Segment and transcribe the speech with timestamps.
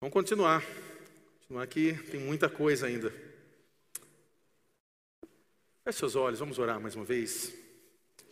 [0.00, 0.64] Vamos continuar.
[1.40, 3.12] Continuar aqui, tem muita coisa ainda.
[5.82, 7.52] Feche seus olhos, vamos orar mais uma vez.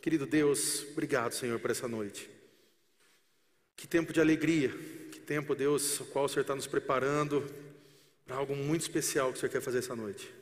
[0.00, 2.30] Querido Deus, obrigado, Senhor, por essa noite.
[3.74, 4.68] Que tempo de alegria,
[5.10, 7.44] que tempo, Deus, o qual o Senhor está nos preparando
[8.24, 10.32] para algo muito especial que o Senhor quer fazer essa noite.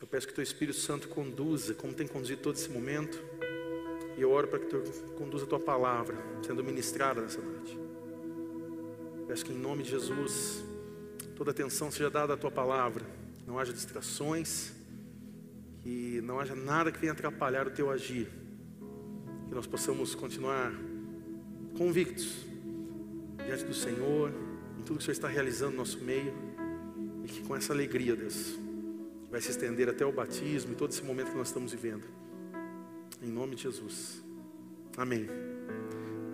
[0.00, 3.18] Eu peço que o Teu Espírito Santo conduza, como tem conduzido todo esse momento,
[4.20, 4.76] e eu oro para que Tu
[5.16, 6.14] conduza a Tua palavra,
[6.46, 7.78] sendo ministrada nessa noite.
[9.26, 10.62] Peço que em nome de Jesus,
[11.34, 13.02] toda atenção seja dada à Tua palavra,
[13.46, 14.72] não haja distrações,
[15.80, 18.28] que não haja nada que venha atrapalhar o Teu agir,
[19.48, 20.70] que nós possamos continuar
[21.78, 22.44] convictos
[23.46, 24.30] diante do Senhor,
[24.78, 26.34] em tudo que o Senhor está realizando no nosso meio,
[27.24, 28.54] e que com essa alegria, Deus,
[29.30, 32.19] vai se estender até o batismo e todo esse momento que nós estamos vivendo.
[33.22, 34.22] Em nome de Jesus.
[34.96, 35.28] Amém.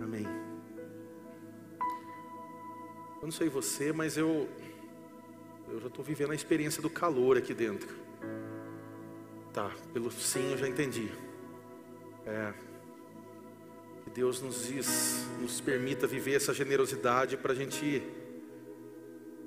[0.01, 0.25] Amém.
[3.17, 4.47] Eu não sei você, mas eu
[5.69, 7.93] eu já estou vivendo a experiência do calor aqui dentro.
[9.51, 11.11] Tá, pelo sim eu já entendi.
[12.25, 12.53] É,
[14.03, 18.01] que Deus nos diz, nos permita viver essa generosidade para a gente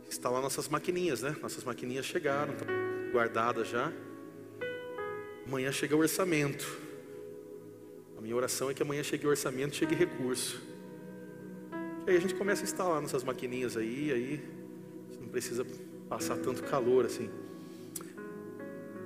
[0.06, 1.34] instalar nossas maquininhas, né?
[1.40, 2.54] Nossas maquininhas chegaram,
[3.12, 3.90] guardadas já.
[5.46, 6.89] Amanhã chega o orçamento.
[8.20, 10.60] A minha oração é que amanhã chegue o orçamento, chegue recurso.
[12.06, 14.44] E aí a gente começa a instalar nossas maquininhas aí, aí
[15.18, 15.66] não precisa
[16.06, 17.30] passar tanto calor assim.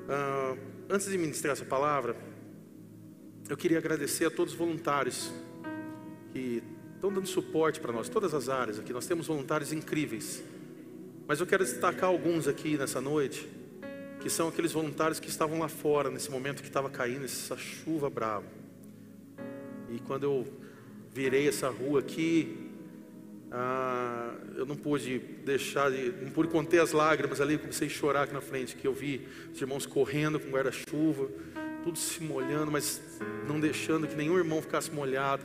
[0.09, 0.57] Ah,
[0.91, 2.17] antes de ministrar essa palavra,
[3.48, 5.33] eu queria agradecer a todos os voluntários
[6.33, 6.61] que
[6.97, 8.92] estão dando suporte para nós, todas as áreas aqui.
[8.92, 10.42] Nós temos voluntários incríveis.
[11.29, 13.48] Mas eu quero destacar alguns aqui nessa noite,
[14.19, 18.11] que são aqueles voluntários que estavam lá fora nesse momento que estava caindo essa chuva
[18.11, 18.64] brava.
[19.95, 20.45] E quando eu
[21.12, 22.73] virei essa rua aqui,
[23.53, 28.23] ah, eu não pude deixar, de, não pude conter as lágrimas ali, comecei a chorar
[28.25, 31.29] aqui na frente, que eu vi os irmãos correndo com guarda-chuva,
[31.85, 33.01] tudo se molhando, mas
[33.46, 35.45] não deixando que nenhum irmão ficasse molhado.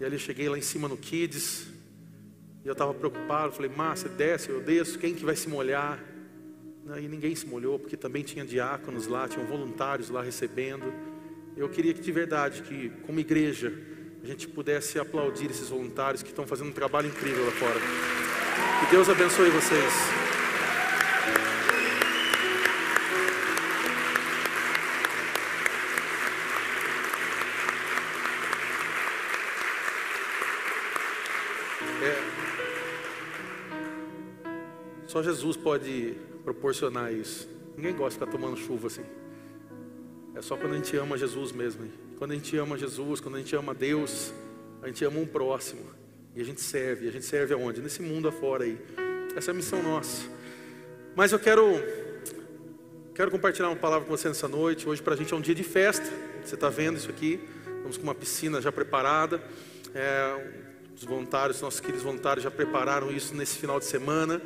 [0.00, 1.68] E ali eu cheguei lá em cima no Kids,
[2.64, 6.02] e eu estava preocupado, falei, Márcia, desce, eu desço, quem que vai se molhar?
[7.00, 10.92] E ninguém se molhou, porque também tinha diáconos lá, tinham voluntários lá recebendo.
[11.56, 13.72] Eu queria que de verdade, que como igreja,
[14.22, 17.80] a gente pudesse aplaudir esses voluntários que estão fazendo um trabalho incrível lá fora.
[18.80, 19.92] Que Deus abençoe vocês.
[35.06, 37.48] Só Jesus pode proporcionar isso.
[37.74, 39.04] Ninguém gosta de ficar tomando chuva assim.
[40.36, 41.90] É só quando a gente ama Jesus mesmo.
[42.18, 44.34] Quando a gente ama Jesus, quando a gente ama Deus,
[44.82, 45.80] a gente ama um próximo.
[46.34, 47.06] E a gente serve.
[47.06, 47.80] E a gente serve aonde?
[47.80, 48.78] Nesse mundo afora aí.
[49.34, 50.28] Essa é a missão nossa.
[51.14, 51.64] Mas eu quero,
[53.14, 54.86] quero compartilhar uma palavra com você nessa noite.
[54.86, 56.06] Hoje para a gente é um dia de festa.
[56.44, 57.40] Você está vendo isso aqui?
[57.78, 59.42] Estamos com uma piscina já preparada.
[59.94, 64.42] É, os voluntários, nossos queridos voluntários já prepararam isso nesse final de semana.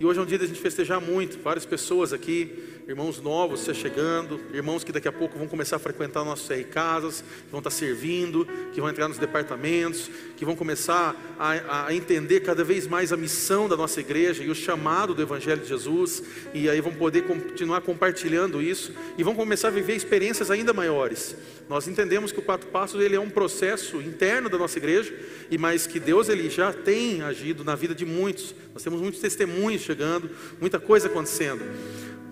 [0.00, 1.38] E hoje é um dia da gente festejar muito.
[1.38, 5.78] Várias pessoas aqui, irmãos novos se chegando, irmãos que daqui a pouco vão começar a
[5.78, 10.54] frequentar nossos CR Casas, que vão estar servindo, que vão entrar nos departamentos, que vão
[10.54, 15.14] começar a, a, entender cada vez mais a missão da nossa igreja e o chamado
[15.14, 16.22] do Evangelho de Jesus.
[16.52, 21.36] E aí vão poder continuar compartilhando isso e vão começar a viver experiências ainda maiores.
[21.68, 25.14] Nós entendemos que o Quatro Passos ele é um processo interno da nossa igreja
[25.50, 28.54] e mais que Deus ele já tem agido na vida de muitos.
[28.74, 30.30] Nós temos muitos testemunhos chegando,
[30.60, 31.64] muita coisa acontecendo.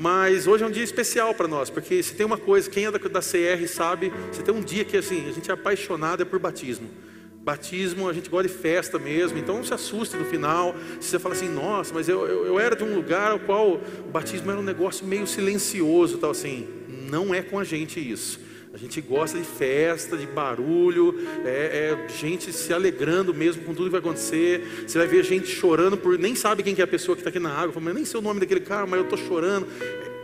[0.02, 2.90] Mas hoje é um dia especial para nós, porque se tem uma coisa, quem é
[2.90, 6.24] da, da CR sabe, se tem um dia que assim, a gente é apaixonado é
[6.24, 6.90] por batismo.
[7.36, 10.74] Batismo, a gente gosta de festa mesmo, então não se assuste no final.
[11.00, 13.74] Se você fala assim, nossa, mas eu, eu, eu era de um lugar ao qual
[13.74, 16.66] o batismo era um negócio meio silencioso, tal assim.
[17.08, 18.40] Não é com a gente isso.
[18.74, 23.84] A gente gosta de festa, de barulho, é, é, gente se alegrando mesmo com tudo
[23.84, 24.86] que vai acontecer.
[24.86, 27.28] Você vai ver gente chorando por nem sabe quem que é a pessoa que está
[27.28, 29.66] aqui na água, mas nem sei o nome daquele cara, mas eu estou chorando.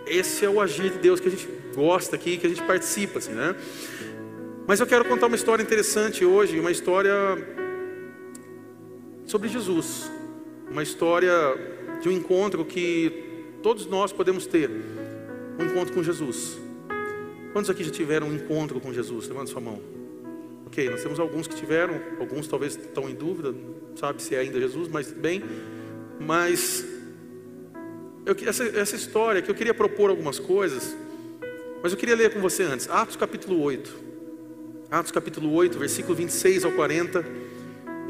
[0.07, 3.19] Esse é o agir de Deus que a gente gosta aqui, que a gente participa,
[3.19, 3.55] assim, né?
[4.67, 7.13] Mas eu quero contar uma história interessante hoje, uma história
[9.27, 10.11] sobre Jesus,
[10.71, 11.31] uma história
[12.01, 14.71] de um encontro que todos nós podemos ter,
[15.59, 16.68] um encontro com Jesus.
[17.53, 19.29] Quantos aqui já tiveram um encontro com Jesus?
[19.29, 19.81] Levanta sua mão.
[20.67, 24.41] Ok, nós temos alguns que tiveram, alguns talvez estão em dúvida, não sabe se é
[24.41, 25.43] ainda Jesus, mas bem.
[26.21, 26.85] Mas
[28.27, 30.95] eu, essa, essa história que eu queria propor algumas coisas,
[31.83, 32.89] mas eu queria ler com você antes.
[32.91, 34.09] Atos capítulo 8.
[34.91, 37.25] Atos capítulo 8, versículo 26 ao 40.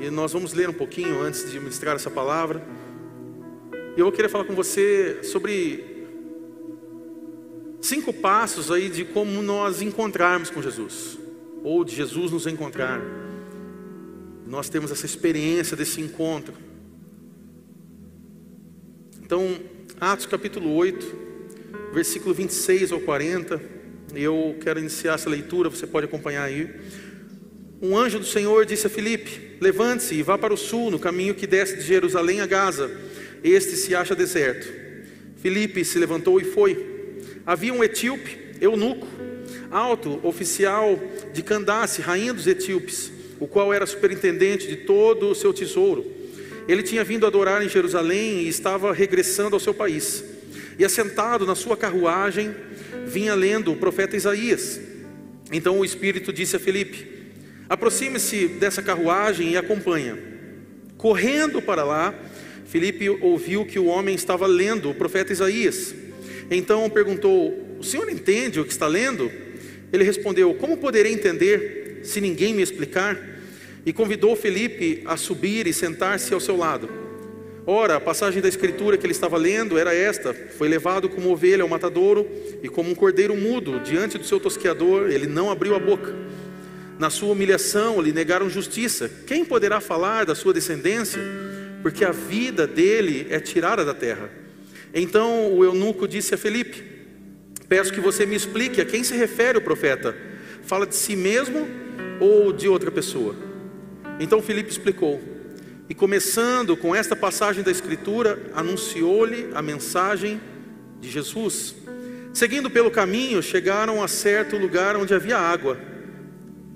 [0.00, 2.62] E nós vamos ler um pouquinho antes de ministrar essa palavra.
[3.96, 5.97] E eu vou querer falar com você sobre
[7.80, 11.18] cinco passos aí de como nós encontrarmos com Jesus,
[11.62, 13.00] ou de Jesus nos encontrar.
[14.46, 16.54] Nós temos essa experiência desse encontro.
[19.22, 19.60] Então,
[20.00, 21.28] Atos capítulo 8,
[21.92, 23.60] versículo 26 ao 40.
[24.14, 26.70] Eu quero iniciar essa leitura, você pode acompanhar aí.
[27.80, 31.34] Um anjo do Senhor disse a Filipe: Levante-se e vá para o sul, no caminho
[31.34, 32.90] que desce de Jerusalém a Gaza.
[33.44, 34.66] Este se acha deserto.
[35.36, 36.97] Filipe se levantou e foi.
[37.48, 39.08] Havia um etíope, eunuco,
[39.72, 40.96] alto, oficial
[41.32, 43.10] de Candace, rainha dos etíopes,
[43.40, 46.18] o qual era superintendente de todo o seu tesouro
[46.68, 50.22] ele tinha vindo adorar em Jerusalém e estava regressando ao seu país.
[50.78, 52.54] E assentado na sua carruagem,
[53.06, 54.78] vinha lendo o profeta Isaías.
[55.50, 57.08] Então o Espírito disse a Felipe:
[57.70, 60.18] Aproxime-se dessa carruagem e acompanha.
[60.98, 62.14] Correndo para lá,
[62.66, 65.94] Felipe ouviu que o homem estava lendo o profeta Isaías.
[66.50, 69.30] Então perguntou: O senhor entende o que está lendo?
[69.92, 73.38] Ele respondeu: Como poderei entender se ninguém me explicar?
[73.88, 76.90] e convidou Felipe a subir e sentar-se ao seu lado.
[77.64, 81.62] Ora, a passagem da escritura que ele estava lendo era esta: Foi levado como ovelha
[81.62, 82.28] ao matadouro
[82.62, 86.14] e como um cordeiro mudo diante do seu tosqueador, ele não abriu a boca.
[86.98, 89.10] Na sua humilhação lhe negaram justiça.
[89.26, 91.22] Quem poderá falar da sua descendência?
[91.80, 94.28] Porque a vida dele é tirada da terra.
[94.94, 96.82] Então o eunuco disse a Felipe:
[97.68, 100.16] Peço que você me explique a quem se refere o profeta.
[100.62, 101.66] Fala de si mesmo
[102.20, 103.34] ou de outra pessoa?
[104.20, 105.20] Então Filipe explicou,
[105.88, 110.40] e começando com esta passagem da Escritura, anunciou-lhe a mensagem
[111.00, 111.74] de Jesus.
[112.32, 115.78] Seguindo pelo caminho, chegaram a certo lugar onde havia água.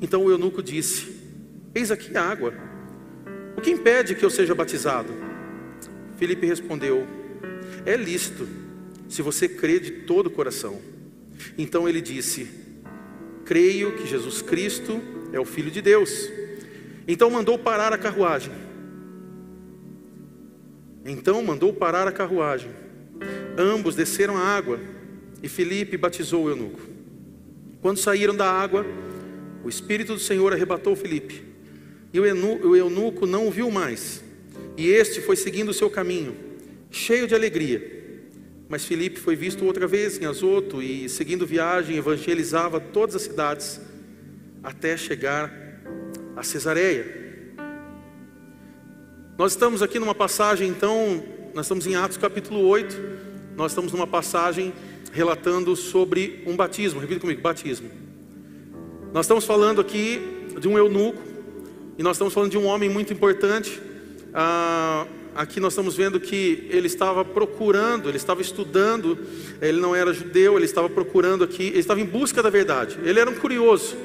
[0.00, 1.14] Então o eunuco disse:
[1.74, 2.54] Eis aqui água.
[3.56, 5.12] O que impede que eu seja batizado?
[6.16, 7.06] Filipe respondeu:
[7.84, 8.48] É lícito,
[9.08, 10.80] se você crê de todo o coração.
[11.58, 12.48] Então ele disse:
[13.44, 15.00] Creio que Jesus Cristo
[15.32, 16.30] é o Filho de Deus.
[17.06, 18.52] Então mandou parar a carruagem.
[21.04, 22.70] Então mandou parar a carruagem.
[23.58, 24.80] Ambos desceram a água
[25.42, 26.80] e Filipe batizou o eunuco.
[27.80, 28.86] Quando saíram da água,
[29.64, 31.44] o Espírito do Senhor arrebatou Filipe.
[32.12, 34.22] E o eunuco não o viu mais.
[34.76, 36.34] E este foi seguindo o seu caminho,
[36.92, 38.00] cheio de alegria.
[38.68, 43.80] Mas Filipe foi visto outra vez em Azoto e, seguindo viagem, evangelizava todas as cidades
[44.62, 45.52] até chegar
[46.36, 47.20] a Cesareia.
[49.36, 51.22] Nós estamos aqui numa passagem, então,
[51.54, 52.96] nós estamos em Atos capítulo 8,
[53.56, 54.72] nós estamos numa passagem
[55.12, 57.90] relatando sobre um batismo, repita comigo, batismo.
[59.12, 60.20] Nós estamos falando aqui
[60.58, 61.20] de um eunuco,
[61.98, 63.80] e nós estamos falando de um homem muito importante.
[64.32, 69.18] Ah, aqui nós estamos vendo que ele estava procurando, ele estava estudando,
[69.60, 73.20] ele não era judeu, ele estava procurando aqui, ele estava em busca da verdade, ele
[73.20, 73.96] era um curioso,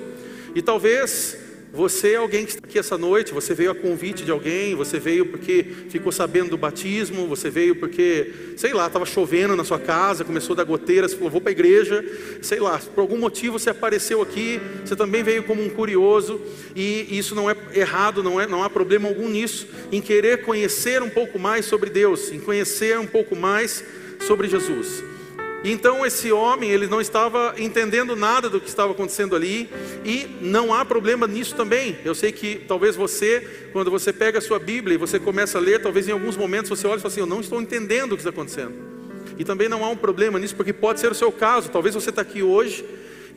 [0.56, 1.47] e talvez
[1.78, 4.98] você é alguém que está aqui essa noite, você veio a convite de alguém, você
[4.98, 9.78] veio porque ficou sabendo do batismo, você veio porque, sei lá, estava chovendo na sua
[9.78, 12.04] casa, começou a dar goteiras, falou, vou para a igreja,
[12.42, 16.42] sei lá, por algum motivo você apareceu aqui, você também veio como um curioso,
[16.76, 21.04] e isso não é errado, não, é, não há problema algum nisso, em querer conhecer
[21.04, 23.84] um pouco mais sobre Deus, em conhecer um pouco mais
[24.26, 25.04] sobre Jesus.
[25.64, 29.70] Então esse homem, ele não estava entendendo nada do que estava acontecendo ali,
[30.06, 31.98] e não há problema nisso também.
[32.06, 35.62] Eu sei que talvez você, quando você pega a sua Bíblia e você começa a
[35.62, 38.16] ler, talvez em alguns momentos você olha e fala assim: Eu não estou entendendo o
[38.16, 38.74] que está acontecendo.
[39.38, 41.70] E também não há um problema nisso, porque pode ser o seu caso.
[41.70, 42.86] Talvez você está aqui hoje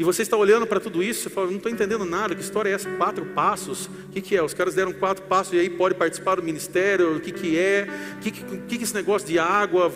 [0.00, 2.70] e você está olhando para tudo isso, você fala, não estou entendendo nada, que história
[2.70, 2.88] é essa?
[2.92, 3.84] Quatro passos?
[3.84, 4.42] O que, que é?
[4.42, 7.86] Os caras deram quatro passos e aí pode participar do ministério, o que, que é?
[8.16, 9.92] O que, que, que esse negócio de água?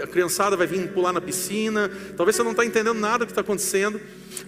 [0.00, 1.90] A criançada vai vir pular na piscina.
[2.16, 4.00] Talvez você não está entendendo nada do que está acontecendo,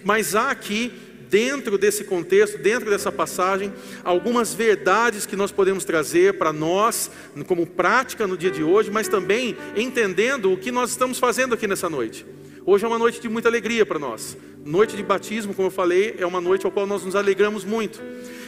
[0.05, 0.93] mas há aqui
[1.29, 3.73] dentro desse contexto, dentro dessa passagem,
[4.05, 7.11] algumas verdades que nós podemos trazer para nós,
[7.45, 11.67] como prática no dia de hoje, mas também entendendo o que nós estamos fazendo aqui
[11.67, 12.25] nessa noite.
[12.65, 14.37] Hoje é uma noite de muita alegria para nós.
[14.65, 18.01] Noite de batismo, como eu falei, é uma noite ao qual nós nos alegramos muito.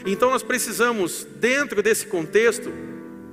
[0.05, 2.71] Então nós precisamos, dentro desse contexto,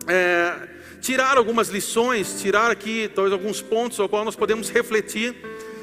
[0.08, 0.68] é,
[1.00, 5.36] tirar algumas lições, tirar aqui talvez alguns pontos ao qual nós podemos refletir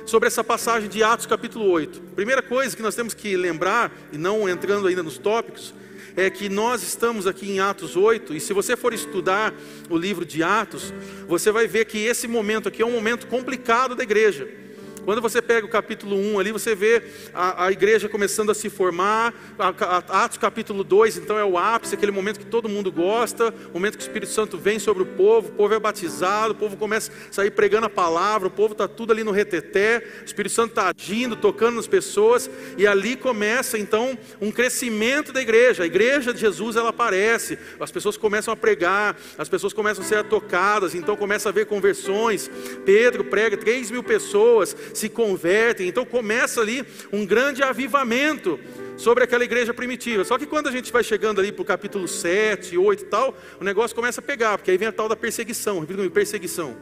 [0.05, 2.01] sobre essa passagem de Atos capítulo 8.
[2.13, 5.73] Primeira coisa que nós temos que lembrar, e não entrando ainda nos tópicos,
[6.17, 9.53] é que nós estamos aqui em Atos 8, e se você for estudar
[9.89, 10.93] o livro de Atos,
[11.25, 14.67] você vai ver que esse momento aqui é um momento complicado da igreja.
[15.09, 17.01] Quando você pega o capítulo 1 ali, você vê
[17.33, 19.33] a, a igreja começando a se formar.
[19.57, 23.51] A, a, Atos capítulo 2, então é o ápice, aquele momento que todo mundo gosta,
[23.73, 26.77] momento que o Espírito Santo vem sobre o povo, o povo é batizado, o povo
[26.77, 30.53] começa a sair pregando a palavra, o povo está tudo ali no reteté, o Espírito
[30.53, 32.47] Santo está agindo, tocando nas pessoas,
[32.77, 35.81] e ali começa então um crescimento da igreja.
[35.81, 40.07] A igreja de Jesus ela aparece, as pessoas começam a pregar, as pessoas começam a
[40.07, 42.47] ser tocadas, então começa a haver conversões.
[42.85, 48.59] Pedro prega, 3 mil pessoas se convertem, então começa ali um grande avivamento
[48.97, 50.23] sobre aquela igreja primitiva.
[50.23, 53.35] Só que quando a gente vai chegando ali para o capítulo 7, 8 e tal,
[53.59, 55.79] o negócio começa a pegar, porque aí vem a tal da perseguição.
[55.79, 56.75] Repita comigo, perseguição.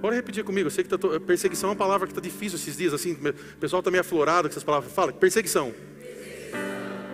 [0.00, 2.76] Pode repetir comigo, eu sei que tá, perseguição é uma palavra que está difícil esses
[2.76, 4.92] dias, assim, o pessoal está meio aflorado com essas palavras.
[4.92, 5.74] Fala, perseguição.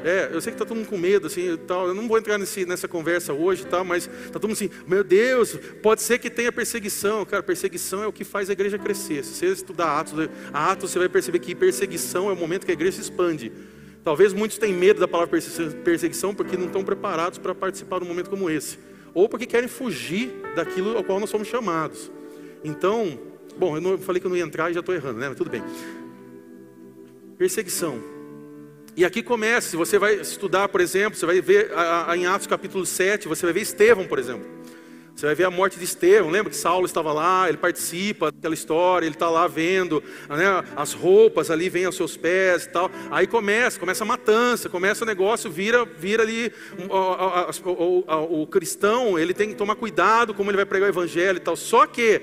[0.04, 1.88] É, eu sei que está todo mundo com medo, assim, tal.
[1.88, 5.04] Eu não vou entrar nesse, nessa conversa hoje, tal, mas está todo mundo assim, meu
[5.04, 7.24] Deus, pode ser que tenha perseguição.
[7.24, 9.24] Cara, perseguição é o que faz a igreja crescer.
[9.24, 12.74] Se você estudar Atos, Atos, você vai perceber que perseguição é o momento que a
[12.74, 13.52] igreja se expande.
[14.04, 15.40] Talvez muitos tenham medo da palavra
[15.84, 18.78] perseguição porque não estão preparados para participar de um momento como esse,
[19.14, 22.10] ou porque querem fugir daquilo ao qual nós somos chamados.
[22.64, 23.18] Então,
[23.56, 25.28] bom, eu não, falei que eu não ia entrar e já estou errando, né?
[25.28, 25.62] Mas tudo bem.
[27.38, 28.11] Perseguição.
[28.94, 31.70] E aqui começa, você vai estudar, por exemplo, você vai ver
[32.14, 34.46] em Atos capítulo 7, você vai ver Estevão, por exemplo.
[35.14, 36.28] Você vai ver a morte de Estevão.
[36.30, 40.92] Lembra que Saulo estava lá, ele participa daquela história, ele está lá vendo né, as
[40.92, 42.90] roupas ali, vêm aos seus pés e tal.
[43.10, 46.52] Aí começa, começa a matança, começa o negócio, vira, vira ali.
[46.90, 50.92] O, o, o, o cristão, ele tem que tomar cuidado como ele vai pregar o
[50.92, 51.56] evangelho e tal.
[51.56, 52.20] Só que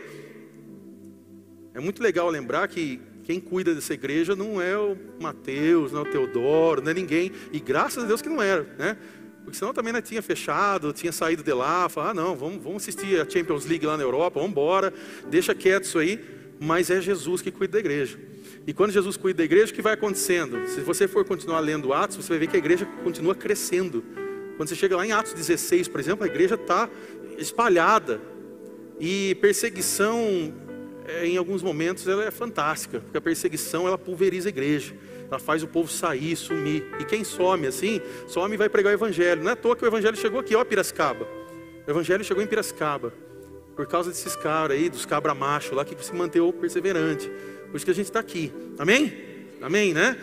[1.73, 6.01] é muito legal lembrar que quem cuida dessa igreja não é o Mateus, não é
[6.01, 7.31] o Teodoro, não é ninguém.
[7.53, 8.97] E graças a Deus que não era, né?
[9.43, 12.81] Porque senão também não tinha fechado, tinha saído de lá, falar, ah não, vamos, vamos
[12.81, 14.91] assistir a Champions League lá na Europa, vamos embora,
[15.29, 16.19] deixa quieto isso aí.
[16.59, 18.17] Mas é Jesus que cuida da igreja.
[18.65, 20.67] E quando Jesus cuida da igreja, o que vai acontecendo?
[20.67, 24.03] Se você for continuar lendo Atos, você vai ver que a igreja continua crescendo.
[24.57, 26.89] Quando você chega lá em Atos 16, por exemplo, a igreja está
[27.37, 28.19] espalhada.
[28.99, 30.51] E perseguição
[31.09, 34.93] é, em alguns momentos ela é fantástica, porque a perseguição ela pulveriza a igreja,
[35.29, 36.85] ela faz o povo sair, sumir.
[36.99, 39.43] E quem some assim, some e vai pregar o evangelho.
[39.43, 41.27] Não é à toa que o evangelho chegou aqui, ó, Piracicaba.
[41.87, 43.13] O evangelho chegou em Piracicaba,
[43.75, 47.29] por causa desses caras aí, dos cabra macho lá que se manteve perseverante.
[47.69, 48.51] Por isso que a gente está aqui.
[48.77, 49.13] Amém?
[49.61, 50.17] Amém, né?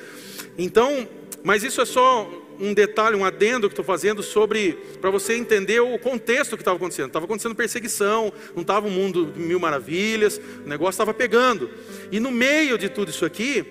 [0.56, 1.08] Então,
[1.42, 2.28] mas isso é só
[2.60, 6.76] um detalhe, um adendo que estou fazendo sobre, para você entender o contexto que estava
[6.76, 7.08] acontecendo.
[7.08, 11.70] Estava acontecendo perseguição, não estava um mundo de mil maravilhas, o negócio estava pegando.
[12.10, 13.64] E no meio de tudo isso aqui,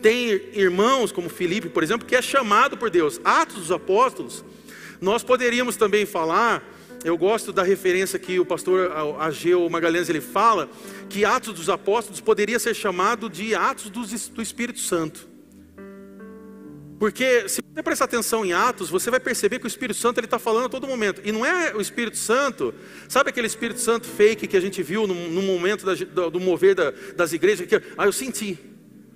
[0.00, 3.20] tem irmãos como Felipe, por exemplo, que é chamado por Deus.
[3.24, 4.44] Atos dos Apóstolos,
[5.00, 6.62] nós poderíamos também falar,
[7.04, 10.68] eu gosto da referência que o pastor Ageu Magalhães ele fala,
[11.08, 15.35] que Atos dos Apóstolos poderia ser chamado de Atos do Espírito Santo.
[16.98, 20.26] Porque se você prestar atenção em Atos, você vai perceber que o Espírito Santo ele
[20.26, 21.20] está falando a todo momento.
[21.24, 22.74] E não é o Espírito Santo,
[23.08, 26.40] sabe aquele Espírito Santo fake que a gente viu no, no momento da, do, do,
[26.40, 27.66] mover da, das igrejas?
[27.66, 28.58] Que, ah, eu senti.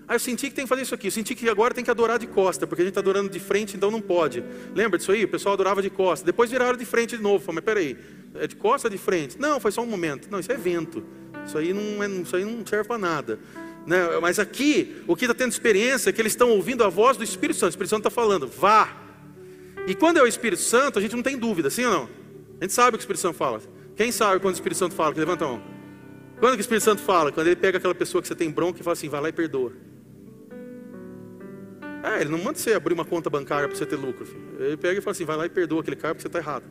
[0.06, 1.06] Ah, eu senti que tem que fazer isso aqui.
[1.06, 3.40] Eu senti que agora tem que adorar de costa, porque a gente está adorando de
[3.40, 4.44] frente, então não pode.
[4.74, 5.24] Lembra disso aí?
[5.24, 6.26] O pessoal adorava de costa.
[6.26, 7.42] Depois viraram de frente de novo.
[7.42, 7.96] Falei, mas peraí,
[8.34, 9.40] é de costa ou de frente?
[9.40, 10.28] Não, foi só um momento.
[10.30, 11.02] Não, isso é vento.
[11.46, 13.38] Isso aí não, é, isso aí não serve para nada.
[13.86, 13.98] Né?
[14.20, 17.24] Mas aqui, o que está tendo experiência é que eles estão ouvindo a voz do
[17.24, 17.70] Espírito Santo.
[17.70, 18.96] O Espírito Santo está falando, vá.
[19.86, 22.08] E quando é o Espírito Santo, a gente não tem dúvida, sim ou não?
[22.60, 23.60] A gente sabe o que o Espírito Santo fala.
[23.96, 25.12] Quem sabe quando o Espírito Santo fala?
[25.12, 25.62] Que levanta a mão.
[26.38, 27.32] Quando que o Espírito Santo fala?
[27.32, 29.32] Quando ele pega aquela pessoa que você tem bronca e fala assim, vai lá e
[29.32, 29.72] perdoa.
[32.02, 34.24] É, ele não manda você abrir uma conta bancária para você ter lucro.
[34.24, 34.40] Filho.
[34.58, 36.64] Ele pega e fala assim, vai lá e perdoa aquele cara porque você está errado.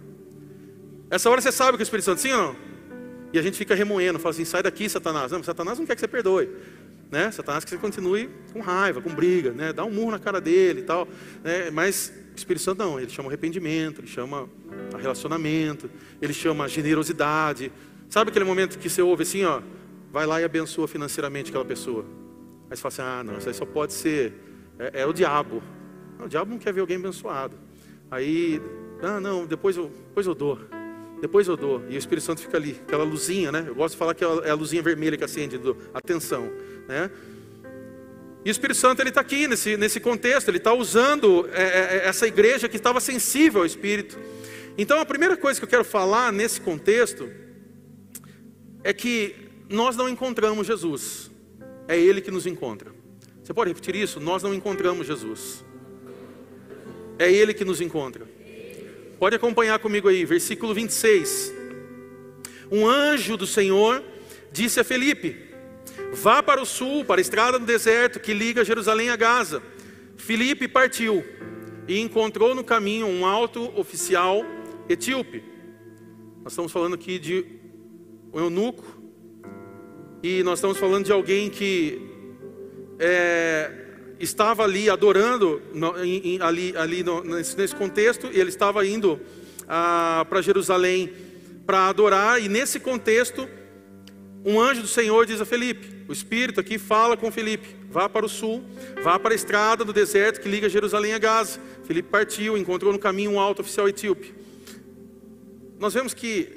[1.10, 2.56] Essa hora você sabe que o Espírito Santo, sim ou não?
[3.32, 5.32] E a gente fica remoendo, fala assim, sai daqui, Satanás.
[5.32, 6.50] Não, Satanás não quer que você perdoe
[7.12, 7.32] né?
[7.32, 9.74] Satanás que você continue com raiva, com briga, né?
[9.74, 11.08] Dá um murro na cara dele e tal,
[11.44, 11.70] né?
[11.72, 14.48] Mas o Espírito Santo não, ele chama arrependimento, ele chama
[14.98, 15.90] relacionamento,
[16.22, 17.72] ele chama generosidade.
[18.10, 19.62] Sabe aquele momento que você ouve assim, ó,
[20.12, 22.06] vai lá e abençoa financeiramente aquela pessoa.
[22.70, 24.34] Aí você fala assim, ah, não, isso aí só pode ser,
[24.78, 25.62] é, é o diabo.
[26.18, 27.58] Não, o diabo não quer ver alguém abençoado.
[28.12, 28.62] Aí,
[29.02, 30.60] ah, não, depois eu, depois eu dou.
[31.22, 31.84] Depois eu dou.
[31.90, 33.66] E o Espírito Santo fica ali, aquela luzinha, né?
[33.68, 36.50] Eu gosto de falar que é a luzinha vermelha que acende, do, atenção.
[36.90, 37.12] Né?
[38.44, 42.08] E o Espírito Santo está aqui nesse, nesse contexto, ele está usando é, é, é,
[42.08, 44.18] essa igreja que estava sensível ao Espírito.
[44.76, 47.30] Então a primeira coisa que eu quero falar nesse contexto
[48.84, 49.36] é que
[49.70, 51.30] nós não encontramos Jesus,
[51.88, 52.92] é Ele que nos encontra.
[53.44, 54.20] Você pode repetir isso?
[54.20, 55.64] Nós não encontramos Jesus,
[57.20, 58.26] é Ele que nos encontra.
[59.20, 61.54] Pode acompanhar comigo aí, versículo 26.
[62.72, 64.02] Um anjo do Senhor
[64.52, 65.49] disse a Felipe:
[66.14, 69.62] Vá para o sul, para a estrada do deserto que liga Jerusalém a Gaza.
[70.18, 71.24] Filipe partiu
[71.88, 74.44] e encontrou no caminho um alto oficial
[74.88, 75.44] etíope.
[76.44, 77.46] Nós estamos falando aqui de
[78.34, 79.00] um eunuco,
[80.22, 82.02] e nós estamos falando de alguém que
[83.00, 83.72] é,
[84.20, 85.62] estava ali adorando,
[86.42, 87.06] ali, ali
[87.56, 89.20] nesse, contexto, e ele estava indo
[89.68, 91.12] ah, para Jerusalém
[91.66, 93.48] para adorar, e nesse contexto,
[94.44, 98.26] um anjo do Senhor diz a Felipe: o Espírito aqui fala com Felipe, vá para
[98.26, 98.64] o sul,
[99.04, 101.60] vá para a estrada do deserto que liga Jerusalém a Gaza.
[101.84, 104.34] Felipe partiu, encontrou no caminho um alto oficial etíope.
[105.78, 106.50] Nós vemos que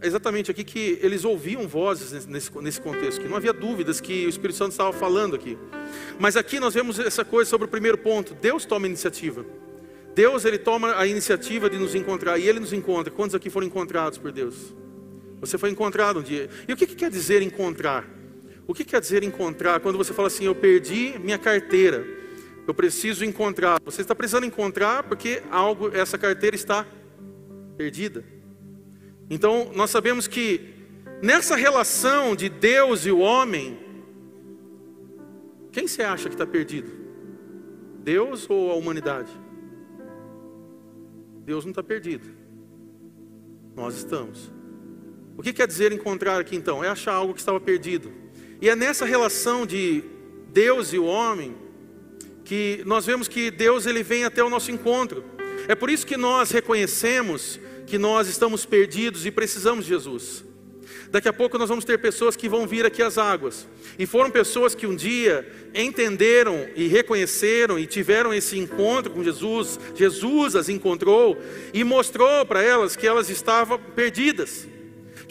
[0.00, 4.28] exatamente aqui que eles ouviam vozes nesse, nesse contexto, que não havia dúvidas que o
[4.28, 5.58] Espírito Santo estava falando aqui.
[6.16, 9.44] Mas aqui nós vemos essa coisa sobre o primeiro ponto: Deus toma iniciativa.
[10.14, 13.12] Deus ele toma a iniciativa de nos encontrar e ele nos encontra.
[13.12, 14.72] Quantos aqui foram encontrados por Deus?
[15.40, 16.48] Você foi encontrado um dia.
[16.68, 18.19] E o que, que quer dizer encontrar?
[18.70, 19.80] O que quer dizer encontrar?
[19.80, 22.06] Quando você fala assim, eu perdi minha carteira,
[22.68, 23.80] eu preciso encontrar.
[23.84, 26.86] Você está precisando encontrar porque algo, essa carteira está
[27.76, 28.24] perdida.
[29.28, 30.72] Então, nós sabemos que
[31.20, 33.76] nessa relação de Deus e o homem,
[35.72, 36.92] quem você acha que está perdido?
[38.04, 39.32] Deus ou a humanidade?
[41.44, 42.28] Deus não está perdido.
[43.74, 44.48] Nós estamos.
[45.36, 46.84] O que quer dizer encontrar aqui então?
[46.84, 48.29] É achar algo que estava perdido.
[48.60, 50.04] E é nessa relação de
[50.52, 51.54] Deus e o homem
[52.44, 55.24] que nós vemos que Deus ele vem até o nosso encontro.
[55.68, 60.44] É por isso que nós reconhecemos que nós estamos perdidos e precisamos de Jesus.
[61.10, 63.66] Daqui a pouco nós vamos ter pessoas que vão vir aqui às águas.
[63.98, 69.78] E foram pessoas que um dia entenderam e reconheceram e tiveram esse encontro com Jesus.
[69.94, 71.36] Jesus as encontrou
[71.74, 74.68] e mostrou para elas que elas estavam perdidas,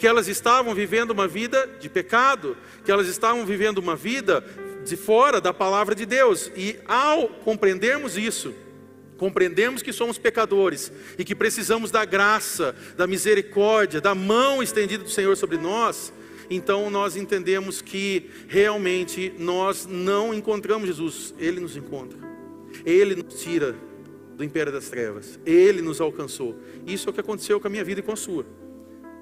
[0.00, 4.42] que elas estavam vivendo uma vida de pecado, que elas estavam vivendo uma vida
[4.82, 6.50] de fora da palavra de Deus.
[6.56, 8.54] E ao compreendermos isso,
[9.18, 15.10] compreendemos que somos pecadores e que precisamos da graça, da misericórdia, da mão estendida do
[15.10, 16.14] Senhor sobre nós,
[16.48, 22.18] então nós entendemos que realmente nós não encontramos Jesus, Ele nos encontra,
[22.86, 23.76] Ele nos tira
[24.34, 26.58] do império das trevas, Ele nos alcançou.
[26.86, 28.46] Isso é o que aconteceu com a minha vida e com a sua.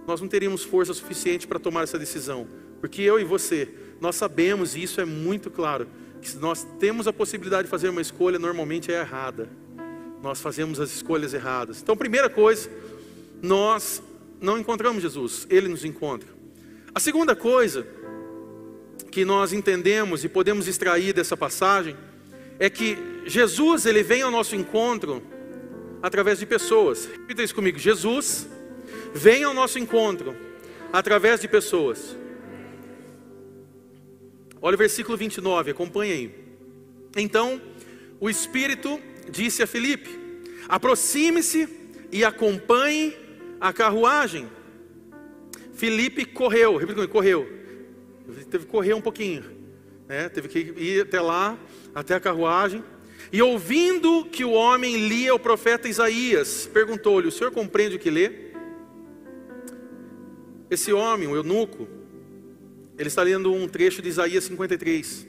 [0.08, 2.48] Nós não teríamos força suficiente para tomar essa decisão,
[2.80, 3.68] porque eu e você,
[4.00, 5.86] nós sabemos, e isso é muito claro,
[6.20, 9.48] que se nós temos a possibilidade de fazer uma escolha, normalmente é errada
[10.22, 11.80] nós fazemos as escolhas erradas.
[11.82, 12.70] Então, primeira coisa,
[13.40, 14.02] nós
[14.40, 16.28] não encontramos Jesus, ele nos encontra.
[16.94, 17.86] A segunda coisa
[19.10, 21.96] que nós entendemos e podemos extrair dessa passagem
[22.58, 25.22] é que Jesus, ele vem ao nosso encontro
[26.02, 27.06] através de pessoas.
[27.06, 28.48] Repita isso comigo: Jesus
[29.14, 30.36] vem ao nosso encontro
[30.92, 32.16] através de pessoas.
[34.60, 36.34] Olha o versículo 29, acompanhe aí.
[37.16, 37.60] Então,
[38.20, 40.18] o Espírito disse a Filipe:
[40.68, 41.68] aproxime-se
[42.10, 43.16] e acompanhe
[43.60, 44.48] a carruagem.
[45.74, 47.58] Filipe correu, repita comigo, correu.
[48.50, 49.44] Teve que correr um pouquinho,
[50.06, 50.28] né?
[50.28, 51.56] teve que ir até lá,
[51.94, 52.82] até a carruagem.
[53.32, 58.10] E ouvindo que o homem lia o profeta Isaías, perguntou-lhe: O senhor compreende o que
[58.10, 58.47] lê?
[60.70, 61.88] Esse homem, o eunuco,
[62.98, 65.28] ele está lendo um trecho de Isaías 53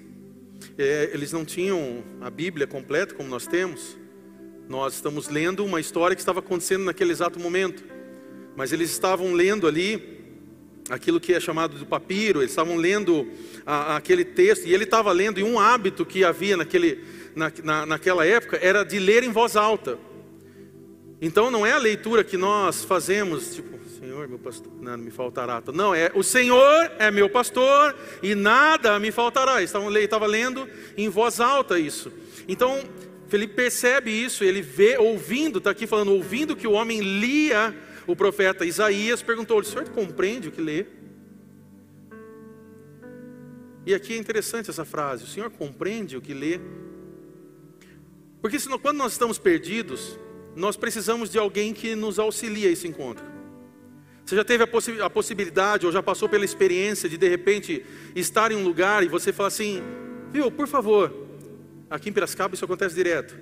[0.78, 3.98] é, eles não tinham a Bíblia completa como nós temos.
[4.68, 7.84] Nós estamos lendo uma história que estava acontecendo naquele exato momento.
[8.56, 10.20] Mas eles estavam lendo ali
[10.90, 13.28] aquilo que é chamado de papiro, eles estavam lendo
[13.66, 17.04] a, aquele texto, e ele estava lendo, e um hábito que havia naquele,
[17.36, 20.00] na, na, naquela época era de ler em voz alta.
[21.22, 23.79] Então não é a leitura que nós fazemos, tipo,
[24.10, 25.62] Senhor, meu pastor, nada me faltará.
[25.72, 29.62] Não, é o Senhor é meu pastor e nada me faltará.
[29.62, 30.68] Ele estava lendo
[30.98, 32.12] em voz alta isso.
[32.48, 32.84] Então,
[33.28, 38.16] Felipe percebe isso, ele vê, ouvindo, está aqui falando, ouvindo que o homem lia o
[38.16, 40.88] profeta Isaías, perguntou: O senhor compreende o que lê?
[43.86, 46.60] E aqui é interessante essa frase: O senhor compreende o que lê?
[48.42, 50.18] Porque senão, quando nós estamos perdidos,
[50.56, 53.29] nós precisamos de alguém que nos auxilie a esse encontro.
[54.30, 57.84] Você já teve a, possi a, possibilidade ou já passou pela experiência de de repente
[58.16, 59.82] estar em um lugar e você falar assim,
[60.32, 61.12] viu, por favor,
[61.90, 63.36] aqui em Piracicaba isso acontece direto.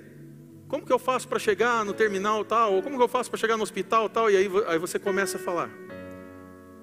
[0.66, 2.76] Como que eu faço para chegar no terminal tal?
[2.76, 4.32] Ou como que eu faço para chegar no hospital tal?
[4.32, 5.70] E aí, aí você começa a falar.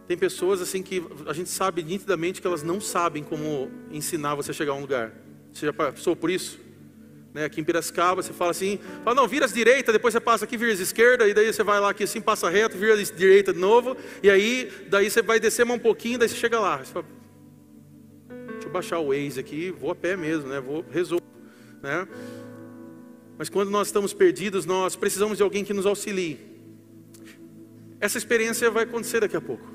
[0.06, 4.50] Tem pessoas assim que a gente sabe nitidamente que elas não sabem como ensinar você
[4.50, 5.14] a chegar a um lugar.
[5.50, 6.60] Você já passou por isso?
[7.34, 10.44] Né, aqui em Piracicaba, você fala assim, fala, não, vira à direita, depois você passa
[10.44, 13.02] aqui, vira à esquerda, e daí você vai lá aqui assim, passa reto, vira à
[13.02, 16.60] direita de novo, e aí, daí você vai descer mais um pouquinho, daí você chega
[16.60, 16.78] lá.
[16.78, 17.06] Você fala,
[18.52, 20.60] deixa eu baixar o Waze aqui, vou a pé mesmo, né?
[20.60, 21.24] Vou resolver,
[21.82, 22.06] né?
[23.36, 26.38] Mas quando nós estamos perdidos, nós precisamos de alguém que nos auxilie.
[27.98, 29.74] Essa experiência vai acontecer daqui a pouco.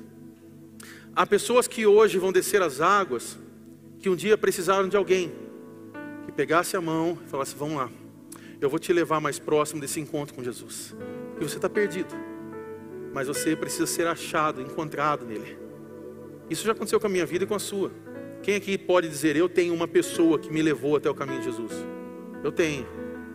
[1.14, 3.38] Há pessoas que hoje vão descer as águas,
[4.00, 5.49] que um dia precisaram de alguém
[6.40, 7.90] pegasse a mão e falasse: Vamos lá,
[8.62, 10.96] eu vou te levar mais próximo desse encontro com Jesus.
[11.38, 12.16] E você está perdido,
[13.14, 15.58] mas você precisa ser achado, encontrado nele.
[16.50, 17.92] Isso já aconteceu com a minha vida e com a sua.
[18.42, 21.46] Quem aqui pode dizer: Eu tenho uma pessoa que me levou até o caminho de
[21.46, 21.74] Jesus?
[22.42, 22.88] Eu tenho.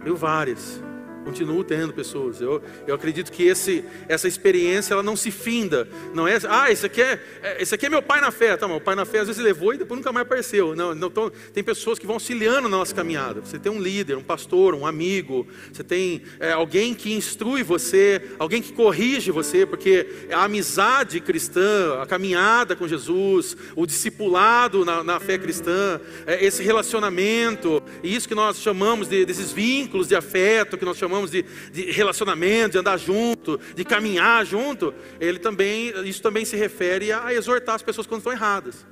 [0.02, 0.82] Eu várias.
[1.24, 2.40] Continuo tendo pessoas.
[2.40, 5.88] Eu, eu acredito que esse, essa experiência ela não se finda.
[6.12, 8.56] Não é, ah, esse aqui é, é esse aqui é meu pai na fé.
[8.56, 10.76] Tá, mas o pai na fé às vezes levou e depois nunca mais apareceu.
[10.76, 13.40] Não, não tão, tem pessoas que vão auxiliando na nossa caminhada.
[13.40, 15.46] Você tem um líder, um pastor, um amigo.
[15.72, 22.00] Você tem é, alguém que instrui você, alguém que corrige você, porque a amizade cristã,
[22.02, 28.28] a caminhada com Jesus, o discipulado na, na fé cristã, é, esse relacionamento, e isso
[28.28, 32.72] que nós chamamos de, desses vínculos de afeto, que nós chamamos chamamos de, de relacionamento,
[32.72, 37.82] de andar junto, de caminhar junto, ele também, isso também se refere a exortar as
[37.82, 38.84] pessoas quando estão erradas.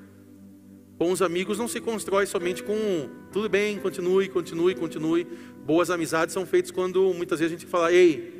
[0.97, 5.27] Bons amigos não se constrói somente com tudo bem, continue, continue, continue.
[5.65, 8.33] Boas amizades são feitas quando muitas vezes a gente fala, ei,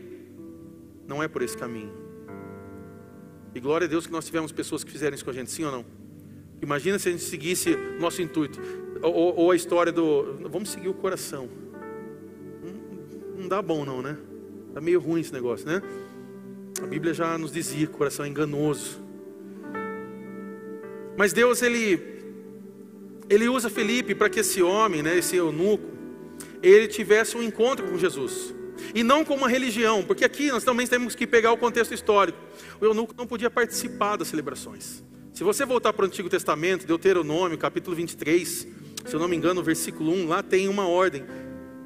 [1.09, 1.93] não é por esse caminho.
[3.55, 5.65] E glória a Deus que nós tivemos pessoas que fizeram isso com a gente, sim
[5.65, 5.85] ou não?
[6.63, 8.61] Imagina se a gente seguisse nosso intuito,
[9.03, 11.72] ou, ou a história do, vamos seguir o coração
[13.43, 14.17] não dá bom não, né?
[14.73, 15.83] Tá meio ruim esse negócio, né?
[16.81, 19.01] A Bíblia já nos dizia que o coração é enganoso.
[21.17, 22.13] Mas Deus ele
[23.29, 25.91] ele usa Felipe para que esse homem, né, esse eunuco,
[26.63, 28.55] ele tivesse um encontro com Jesus.
[28.95, 32.39] E não com uma religião, porque aqui nós também temos que pegar o contexto histórico.
[32.81, 35.03] O eunuco não podia participar das celebrações.
[35.33, 38.49] Se você voltar para o Antigo Testamento, Deuteronômio, capítulo 23,
[39.07, 41.25] se eu não me engano, versículo 1, lá tem uma ordem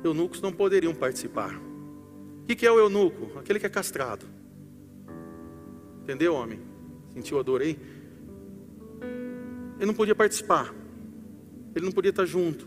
[0.07, 1.55] eunucos não poderiam participar.
[2.43, 3.39] O que é o eunuco?
[3.39, 4.25] Aquele que é castrado.
[6.03, 6.61] Entendeu, homem?
[7.13, 7.77] Sentiu a dor aí?
[9.79, 10.73] Ele não podia participar.
[11.75, 12.67] Ele não podia estar junto.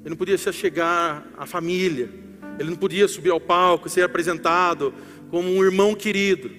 [0.00, 2.10] Ele não podia se achegar à família.
[2.58, 4.92] Ele não podia subir ao palco, ser apresentado
[5.30, 6.50] como um irmão querido.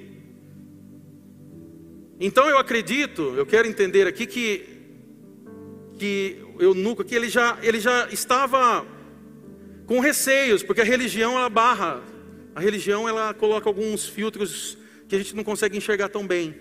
[2.19, 4.75] Então eu acredito, eu quero entender aqui que
[5.97, 8.85] que o eunuco aqui ele já ele já estava
[9.85, 12.01] com receios, porque a religião ela barra,
[12.53, 16.55] a religião ela coloca alguns filtros que a gente não consegue enxergar tão bem.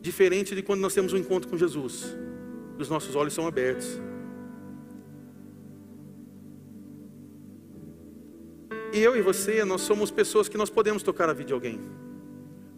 [0.00, 2.16] Diferente de quando nós temos um encontro com Jesus,
[2.78, 4.00] os nossos olhos são abertos.
[8.92, 11.80] E eu e você, nós somos pessoas que nós podemos tocar a vida de alguém.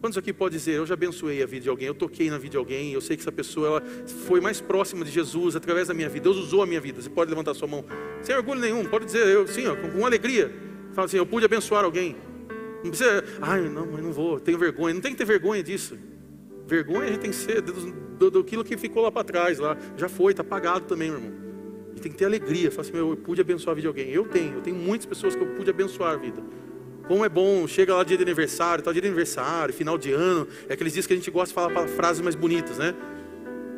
[0.05, 2.51] Quantos aqui pode dizer, eu já abençoei a vida de alguém, eu toquei na vida
[2.51, 3.83] de alguém, eu sei que essa pessoa ela
[4.27, 7.01] foi mais próxima de Jesus através da minha vida, Deus usou a minha vida.
[7.01, 7.83] Você pode levantar sua mão,
[8.21, 10.53] sem orgulho nenhum, pode dizer, eu sim, ó, com, alegria.
[10.93, 12.17] Fala assim, eu pude abençoar alguém.
[12.83, 14.93] Não precisa, ai, não, mas não vou, tenho vergonha.
[14.93, 15.97] Não tem que ter vergonha disso.
[16.67, 19.75] Vergonha a gente tem que ser do, do, do que ficou lá para trás, lá.
[19.97, 21.33] Já foi, está pagado também, meu irmão.
[21.93, 22.71] Gente tem que ter alegria.
[22.71, 24.11] Fala assim, eu pude abençoar a vida de alguém.
[24.13, 26.43] Eu tenho, eu tenho muitas pessoas que eu pude abençoar a vida.
[27.07, 30.49] Como é bom, chega lá dia de aniversário, tal dia de aniversário, final de ano,
[30.69, 32.95] é aqueles dias que a gente gosta de falar frases mais bonitas, né?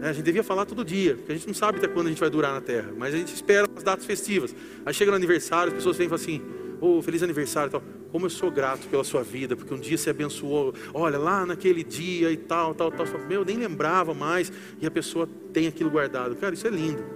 [0.02, 2.10] É, a gente devia falar todo dia, porque a gente não sabe até quando a
[2.10, 4.54] gente vai durar na terra, mas a gente espera as datas festivas.
[4.84, 6.42] Aí chega no aniversário, as pessoas vêm e falam assim:
[6.80, 7.82] Ô, oh, feliz aniversário tal.
[8.12, 10.74] Como eu sou grato pela sua vida, porque um dia você abençoou.
[10.94, 13.06] Olha, lá naquele dia e tal, tal, tal.
[13.26, 14.52] Meu, eu nem lembrava mais.
[14.80, 16.36] E a pessoa tem aquilo guardado.
[16.36, 17.15] Cara, isso é lindo.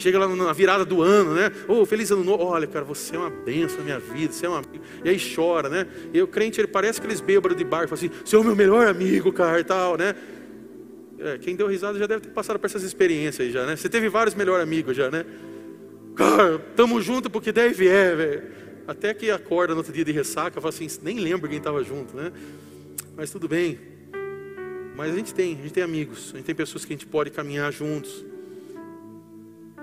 [0.00, 1.52] Chega lá na virada do ano, né?
[1.68, 2.42] Ô, oh, feliz ano novo.
[2.42, 4.62] Olha, cara, você é uma benção na minha vida, você é uma
[5.04, 5.86] E aí chora, né?
[6.14, 8.56] E o crente, ele parece aqueles bêbados de bar, fala assim, você é o meu
[8.56, 10.14] melhor amigo, cara, e tal, né?
[11.18, 13.76] É, quem deu risada já deve ter passado por essas experiências aí já, né?
[13.76, 15.26] Você teve vários melhores amigos já, né?
[16.16, 18.42] Cara, tamo junto porque deve é, velho.
[18.88, 22.16] Até que acorda no outro dia de ressaca, fala assim, nem lembro quem estava junto,
[22.16, 22.32] né?
[23.14, 23.78] Mas tudo bem.
[24.96, 27.06] Mas a gente tem, a gente tem amigos, a gente tem pessoas que a gente
[27.06, 28.29] pode caminhar juntos.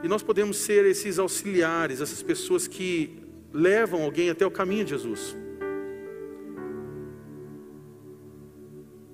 [0.03, 3.17] E nós podemos ser esses auxiliares, essas pessoas que
[3.51, 5.35] levam alguém até o caminho de Jesus.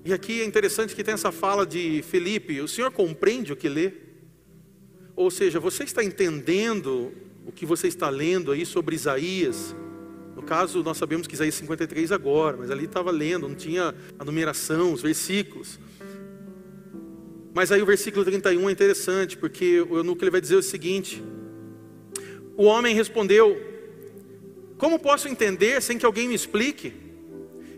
[0.04, 3.68] E aqui é interessante que tem essa fala de Felipe: o senhor compreende o que
[3.68, 3.92] lê?
[5.16, 7.12] Ou seja, você está entendendo
[7.46, 9.74] o que você está lendo aí sobre Isaías?
[10.36, 14.24] No caso, nós sabemos que Isaías 53 agora, mas ali estava lendo, não tinha a
[14.24, 15.78] numeração, os versículos.
[17.54, 21.22] Mas aí o versículo 31 é interessante, porque o eunuco ele vai dizer o seguinte:
[22.56, 23.56] O homem respondeu:
[24.76, 27.04] Como posso entender sem que alguém me explique?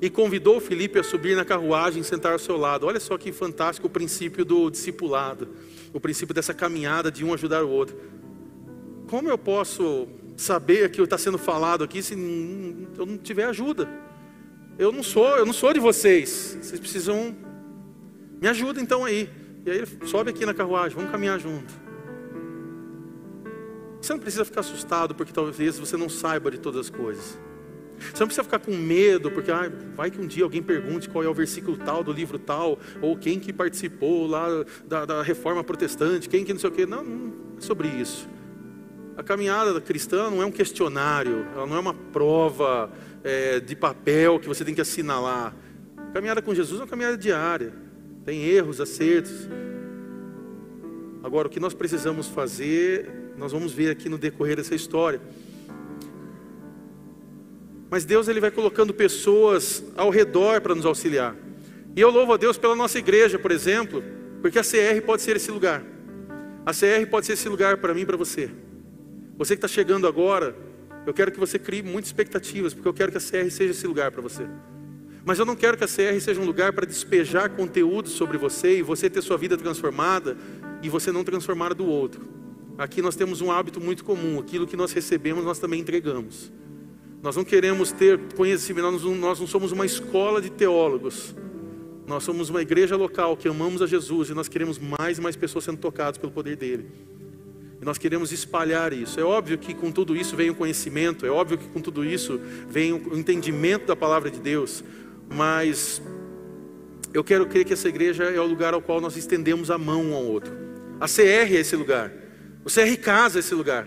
[0.00, 2.86] e convidou Felipe a subir na carruagem e sentar ao seu lado.
[2.86, 5.48] Olha só que fantástico o princípio do discipulado,
[5.92, 7.96] o princípio dessa caminhada de um ajudar o outro.
[9.06, 12.14] Como eu posso saber que está sendo falado aqui se
[12.98, 13.88] eu não tiver ajuda?
[14.78, 16.58] Eu não sou, eu não sou de vocês.
[16.60, 17.34] Vocês precisam
[18.40, 19.30] me ajuda então aí.
[19.66, 21.74] E aí ele sobe aqui na carruagem, vamos caminhar junto.
[24.00, 27.36] Você não precisa ficar assustado porque talvez você não saiba de todas as coisas.
[27.98, 31.24] Você não precisa ficar com medo, porque ah, vai que um dia alguém pergunte qual
[31.24, 34.46] é o versículo tal do livro tal, ou quem que participou lá
[34.86, 36.86] da, da reforma protestante, quem que não sei o quê.
[36.86, 38.28] Não, não é sobre isso.
[39.16, 42.92] A caminhada cristã não é um questionário, ela não é uma prova
[43.24, 45.56] é, de papel que você tem que assinalar.
[45.96, 47.72] A caminhada com Jesus é uma caminhada diária,
[48.26, 49.48] tem erros, acertos.
[51.22, 53.08] Agora, o que nós precisamos fazer,
[53.38, 55.20] nós vamos ver aqui no decorrer dessa história.
[57.88, 61.36] Mas Deus ele vai colocando pessoas ao redor para nos auxiliar.
[61.94, 64.02] E eu louvo a Deus pela nossa igreja, por exemplo,
[64.42, 65.84] porque a CR pode ser esse lugar.
[66.66, 68.50] A CR pode ser esse lugar para mim e para você.
[69.38, 70.56] Você que está chegando agora,
[71.06, 73.86] eu quero que você crie muitas expectativas, porque eu quero que a CR seja esse
[73.86, 74.48] lugar para você.
[75.26, 78.78] Mas eu não quero que a CR seja um lugar para despejar conteúdo sobre você
[78.78, 80.36] e você ter sua vida transformada
[80.80, 82.28] e você não transformar do outro.
[82.78, 86.52] Aqui nós temos um hábito muito comum: aquilo que nós recebemos, nós também entregamos.
[87.20, 91.34] Nós não queremos ter conhecimento, nós não somos uma escola de teólogos.
[92.06, 95.34] Nós somos uma igreja local que amamos a Jesus e nós queremos mais e mais
[95.34, 96.86] pessoas sendo tocadas pelo poder dele.
[97.82, 99.18] E nós queremos espalhar isso.
[99.18, 102.40] É óbvio que com tudo isso vem o conhecimento, é óbvio que com tudo isso
[102.68, 104.84] vem o entendimento da palavra de Deus,
[105.32, 106.02] mas
[107.12, 110.02] eu quero crer que essa igreja é o lugar ao qual nós estendemos a mão
[110.02, 110.52] um ao outro.
[111.00, 112.12] A CR é esse lugar,
[112.64, 113.86] o CR Casa é esse lugar.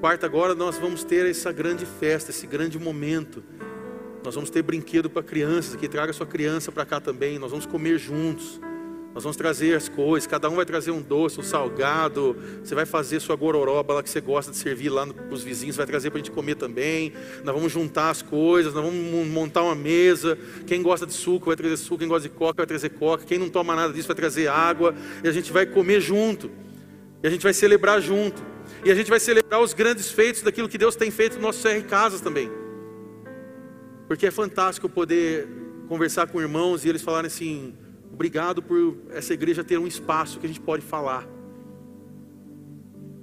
[0.00, 3.44] Quarta, agora nós vamos ter essa grande festa, esse grande momento.
[4.24, 7.38] Nós vamos ter brinquedo para crianças aqui, traga sua criança para cá também.
[7.38, 8.60] Nós vamos comer juntos.
[9.12, 12.36] Nós vamos trazer as coisas, cada um vai trazer um doce, um salgado.
[12.62, 15.74] Você vai fazer sua gororoba lá que você gosta de servir lá para os vizinhos,
[15.74, 17.12] vai trazer para a gente comer também.
[17.42, 20.38] Nós vamos juntar as coisas, nós vamos montar uma mesa.
[20.64, 23.36] Quem gosta de suco vai trazer suco, quem gosta de coca vai trazer coca, quem
[23.36, 24.94] não toma nada disso vai trazer água.
[25.24, 26.48] E a gente vai comer junto.
[27.20, 28.40] E a gente vai celebrar junto.
[28.84, 31.66] E a gente vai celebrar os grandes feitos daquilo que Deus tem feito no nosso
[31.66, 32.48] CR Casas também.
[34.06, 35.48] Porque é fantástico poder
[35.88, 37.74] conversar com irmãos e eles falarem assim:
[38.12, 41.26] obrigado por essa igreja ter um espaço que a gente pode falar.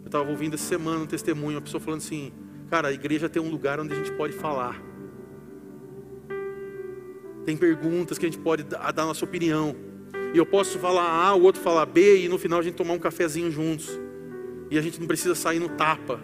[0.02, 2.32] Eu estava ouvindo essa semana um testemunho, uma pessoa falando assim:
[2.70, 4.82] cara, a igreja tem um lugar onde a gente pode falar.
[7.46, 9.76] Tem perguntas que a gente pode dar a nossa opinião.
[10.34, 12.94] E eu posso falar A, o outro falar B, e no final a gente tomar
[12.94, 13.90] um cafezinho juntos.
[14.70, 16.20] E a gente não precisa sair no tapa.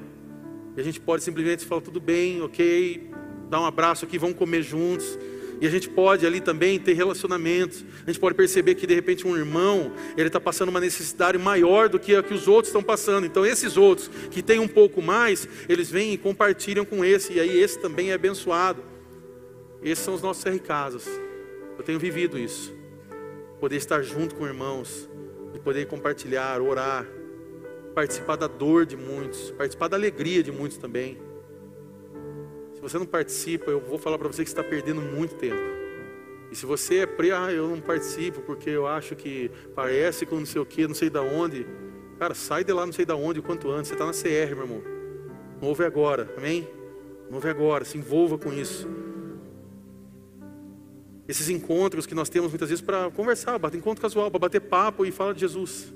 [0.76, 3.10] E a gente pode simplesmente falar, tudo bem, ok,
[3.49, 5.17] dar um abraço aqui, vamos comer juntos.
[5.61, 7.83] E a gente pode ali também ter relacionamentos.
[8.03, 11.89] A gente pode perceber que de repente um irmão, ele está passando uma necessidade maior
[11.89, 13.25] do que a que os outros estão passando.
[13.25, 17.33] Então esses outros que têm um pouco mais, eles vêm e compartilham com esse.
[17.33, 18.83] E aí esse também é abençoado.
[19.81, 21.07] Esses são os nossos RKs.
[21.77, 22.73] Eu tenho vivido isso.
[23.59, 25.09] Poder estar junto com irmãos.
[25.53, 27.05] E poder compartilhar, orar
[27.93, 31.17] participar da dor de muitos, participar da alegria de muitos também.
[32.83, 35.61] Você não participa, eu vou falar para você que está perdendo muito tempo.
[36.51, 40.35] E se você é pre, ah, eu não participo porque eu acho que parece com
[40.35, 41.65] não sei o que, não sei da onde.
[42.19, 43.87] Cara, sai de lá não sei da onde quanto antes.
[43.87, 44.83] Você está na CR, meu irmão.
[45.61, 46.67] Não ouve agora, amém?
[47.29, 48.85] Não ouve agora, se envolva com isso.
[51.25, 55.05] Esses encontros que nós temos muitas vezes para conversar, bater encontro casual, para bater papo
[55.05, 55.93] e falar de Jesus.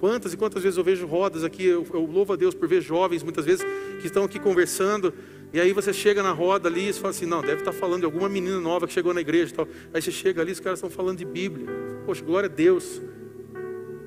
[0.00, 2.80] Quantas e quantas vezes eu vejo rodas aqui, eu, eu, louvo a Deus por ver
[2.80, 3.64] jovens, muitas vezes,
[4.00, 5.14] que estão aqui conversando,
[5.54, 8.06] e aí você chega na roda ali e fala assim, não, deve estar falando de
[8.06, 9.68] alguma menina nova que chegou na igreja e tal.
[9.94, 11.68] Aí você chega ali, os caras estão falando de Bíblia.
[12.04, 13.00] Poxa, glória a Deus.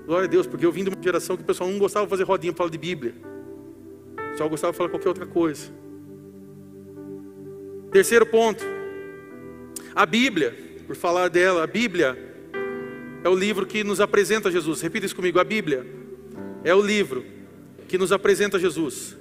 [0.06, 2.10] Glória a Deus, porque eu vim de uma geração que o pessoal não gostava de
[2.10, 3.14] fazer rodinha para falar de Bíblia.
[4.38, 5.72] Só gostava de falar qualquer outra coisa.
[7.94, 8.66] Terceiro ponto.
[9.96, 10.54] A Bíblia,
[10.86, 12.18] por falar dela, a Bíblia
[13.24, 14.82] é o livro que nos apresenta Jesus.
[14.82, 15.88] Repita isso comigo: a Bíblia
[16.66, 17.24] é o livro
[17.88, 19.16] que nos apresenta Jesus.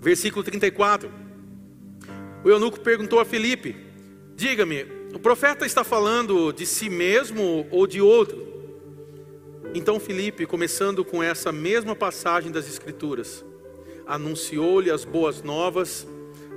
[0.00, 1.10] Versículo 34.
[2.44, 3.76] O eunuco perguntou a Felipe:
[4.36, 8.46] Diga-me, o profeta está falando de si mesmo ou de outro?
[9.74, 13.44] Então Felipe, começando com essa mesma passagem das Escrituras,
[14.06, 16.06] anunciou-lhe as boas novas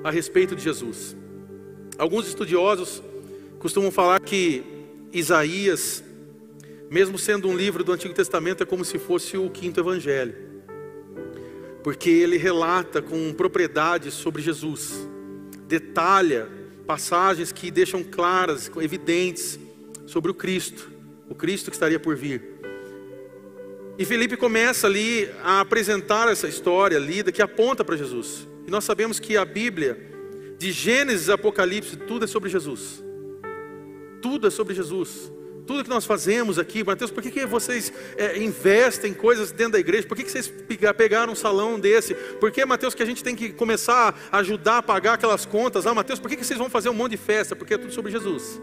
[0.03, 1.17] a respeito de Jesus.
[1.97, 3.03] Alguns estudiosos
[3.59, 4.63] costumam falar que
[5.11, 6.03] Isaías,
[6.89, 10.35] mesmo sendo um livro do Antigo Testamento, é como se fosse o quinto evangelho,
[11.83, 15.07] porque ele relata com propriedade sobre Jesus,
[15.67, 16.49] detalha
[16.85, 19.59] passagens que deixam claras, evidentes
[20.07, 20.91] sobre o Cristo,
[21.29, 22.41] o Cristo que estaria por vir.
[23.97, 28.47] E Felipe começa ali a apresentar essa história lida que aponta para Jesus.
[28.65, 29.99] E nós sabemos que a Bíblia,
[30.57, 33.03] de Gênesis a Apocalipse, tudo é sobre Jesus.
[34.21, 35.31] Tudo é sobre Jesus.
[35.69, 39.79] Tudo que nós fazemos aqui, Mateus, por que, que vocês é, investem coisas dentro da
[39.79, 40.07] igreja?
[40.07, 40.51] Por que, que vocês
[40.97, 42.15] pegaram um salão desse?
[42.15, 45.85] Por que, Mateus, que a gente tem que começar a ajudar a pagar aquelas contas?
[45.85, 47.55] Ah, Mateus, por que, que vocês vão fazer um monte de festa?
[47.55, 48.59] Porque é tudo sobre Jesus.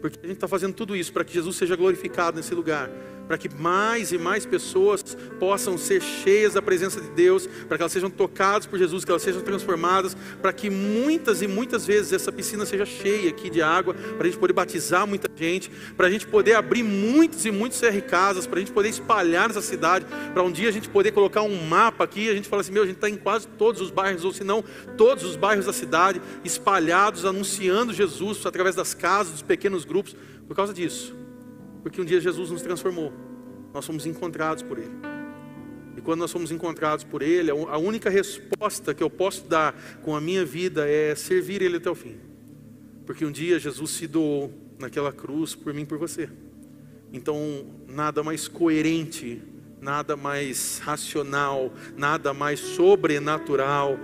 [0.00, 2.88] Porque a gente está fazendo tudo isso para que Jesus seja glorificado nesse lugar
[3.30, 7.82] para que mais e mais pessoas possam ser cheias da presença de Deus, para que
[7.84, 12.12] elas sejam tocadas por Jesus, que elas sejam transformadas, para que muitas e muitas vezes
[12.12, 16.08] essa piscina seja cheia aqui de água, para a gente poder batizar muita gente, para
[16.08, 19.62] a gente poder abrir muitos e muitos CR casas, para a gente poder espalhar nessa
[19.62, 22.72] cidade, para um dia a gente poder colocar um mapa aqui, a gente fala assim,
[22.72, 24.64] meu, a gente está em quase todos os bairros, ou se não,
[24.96, 30.16] todos os bairros da cidade, espalhados, anunciando Jesus através das casas, dos pequenos grupos,
[30.48, 31.19] por causa disso.
[31.82, 33.12] Porque um dia Jesus nos transformou.
[33.72, 34.90] Nós fomos encontrados por Ele.
[35.96, 40.14] E quando nós somos encontrados por Ele, a única resposta que eu posso dar com
[40.14, 42.16] a minha vida é servir Ele até o fim.
[43.06, 46.28] Porque um dia Jesus se doou naquela cruz por mim e por você.
[47.12, 49.42] Então, nada mais coerente,
[49.80, 53.98] nada mais racional, nada mais sobrenatural,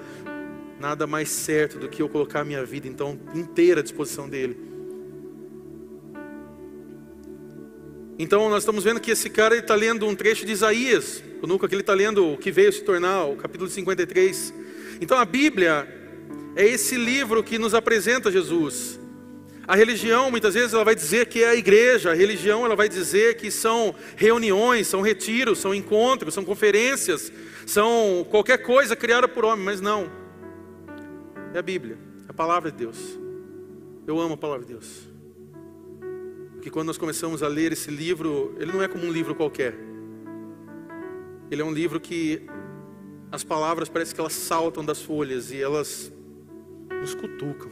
[0.80, 4.75] nada mais certo do que eu colocar a minha vida então inteira à disposição dele
[8.18, 11.68] Então nós estamos vendo que esse cara está lendo um trecho de Isaías, o Nuca
[11.68, 14.54] que ele está lendo o que veio se tornar, o capítulo 53.
[15.02, 15.86] Então a Bíblia
[16.56, 18.98] é esse livro que nos apresenta Jesus.
[19.68, 22.88] A religião muitas vezes ela vai dizer que é a igreja, a religião ela vai
[22.88, 27.30] dizer que são reuniões, são retiros, são encontros, são conferências,
[27.66, 30.10] são qualquer coisa criada por homem, mas não.
[31.52, 32.96] É a Bíblia, é a palavra de Deus.
[34.06, 35.05] Eu amo a palavra de Deus
[36.66, 39.72] que quando nós começamos a ler esse livro, ele não é como um livro qualquer.
[41.48, 42.42] Ele é um livro que
[43.30, 46.12] as palavras parece que elas saltam das folhas e elas
[46.90, 47.70] nos cutucam.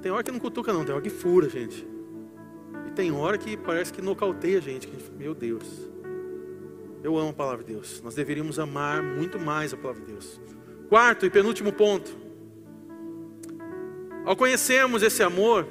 [0.00, 1.86] Tem hora que não cutuca não, tem hora que fura, gente.
[2.88, 4.88] E tem hora que parece que nocauteia a gente.
[5.18, 5.66] Meu Deus.
[7.02, 8.00] Eu amo a palavra de Deus.
[8.02, 10.40] Nós deveríamos amar muito mais a palavra de Deus.
[10.88, 12.16] Quarto e penúltimo ponto.
[14.24, 15.68] Ao conhecermos esse amor,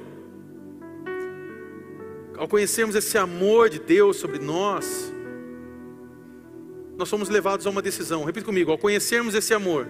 [2.36, 5.12] ao conhecermos esse amor de Deus sobre nós,
[6.96, 8.24] nós somos levados a uma decisão.
[8.24, 9.88] Repita comigo: ao conhecermos esse amor,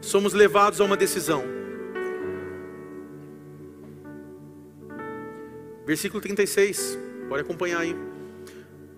[0.00, 1.44] somos levados a uma decisão.
[5.86, 7.96] Versículo 36, pode acompanhar aí.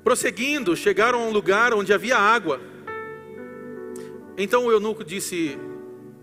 [0.02, 2.60] Prosseguindo, chegaram a um lugar onde havia água.
[4.36, 5.56] Então o eunuco disse: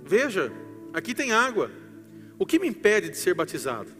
[0.04, 0.52] Veja,
[0.94, 1.72] aqui tem água.
[2.40, 3.97] O que me impede de ser batizado?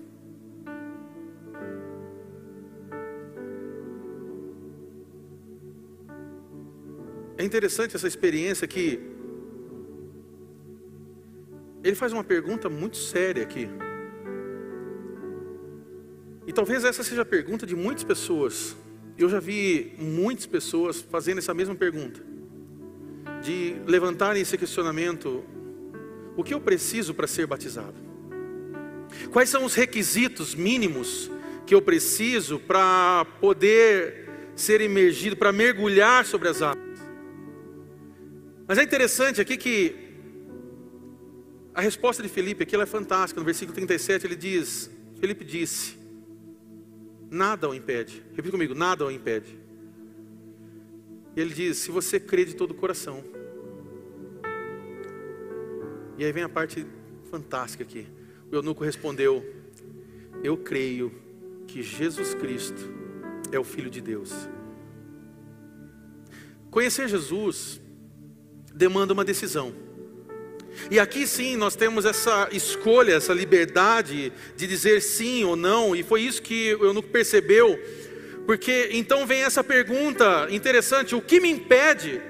[7.48, 9.00] Interessante essa experiência que
[11.84, 13.70] ele faz uma pergunta muito séria aqui.
[16.46, 18.76] E talvez essa seja a pergunta de muitas pessoas.
[19.18, 22.22] Eu já vi muitas pessoas fazendo essa mesma pergunta.
[23.42, 25.44] De levantarem esse questionamento:
[26.36, 27.96] o que eu preciso para ser batizado?
[29.32, 31.32] Quais são os requisitos mínimos
[31.66, 36.87] que eu preciso para poder ser imergido, para mergulhar sobre as águas?
[38.68, 39.96] Mas é interessante aqui que
[41.74, 43.40] a resposta de Felipe aqui é fantástica.
[43.40, 45.98] No versículo 37 ele diz: Felipe disse,
[47.32, 48.24] nada o impede.
[48.34, 49.58] Repita comigo: nada o impede.
[51.36, 53.24] Ele diz: se você crê de todo o coração.
[56.18, 56.86] E aí vem a parte
[57.30, 58.06] fantástica aqui.
[58.52, 59.46] O eunuco respondeu:
[60.44, 61.14] Eu creio
[61.68, 62.82] que Jesus Cristo
[63.50, 64.34] é o Filho de Deus.
[66.70, 67.80] Conhecer Jesus
[68.78, 69.74] demanda uma decisão.
[70.92, 76.04] E aqui sim nós temos essa escolha, essa liberdade de dizer sim ou não, e
[76.04, 77.80] foi isso que o eunuco percebeu,
[78.46, 82.22] porque então vem essa pergunta interessante: o que me impede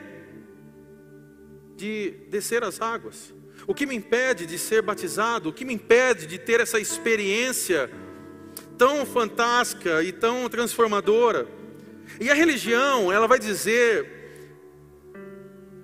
[1.75, 3.33] de descer as águas?
[3.67, 5.49] O que me impede de ser batizado?
[5.49, 7.91] O que me impede de ter essa experiência
[8.77, 11.47] tão fantástica e tão transformadora?
[12.19, 14.16] E a religião, ela vai dizer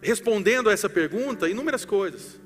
[0.03, 2.42] respondendo a essa pergunta inúmeras coisas.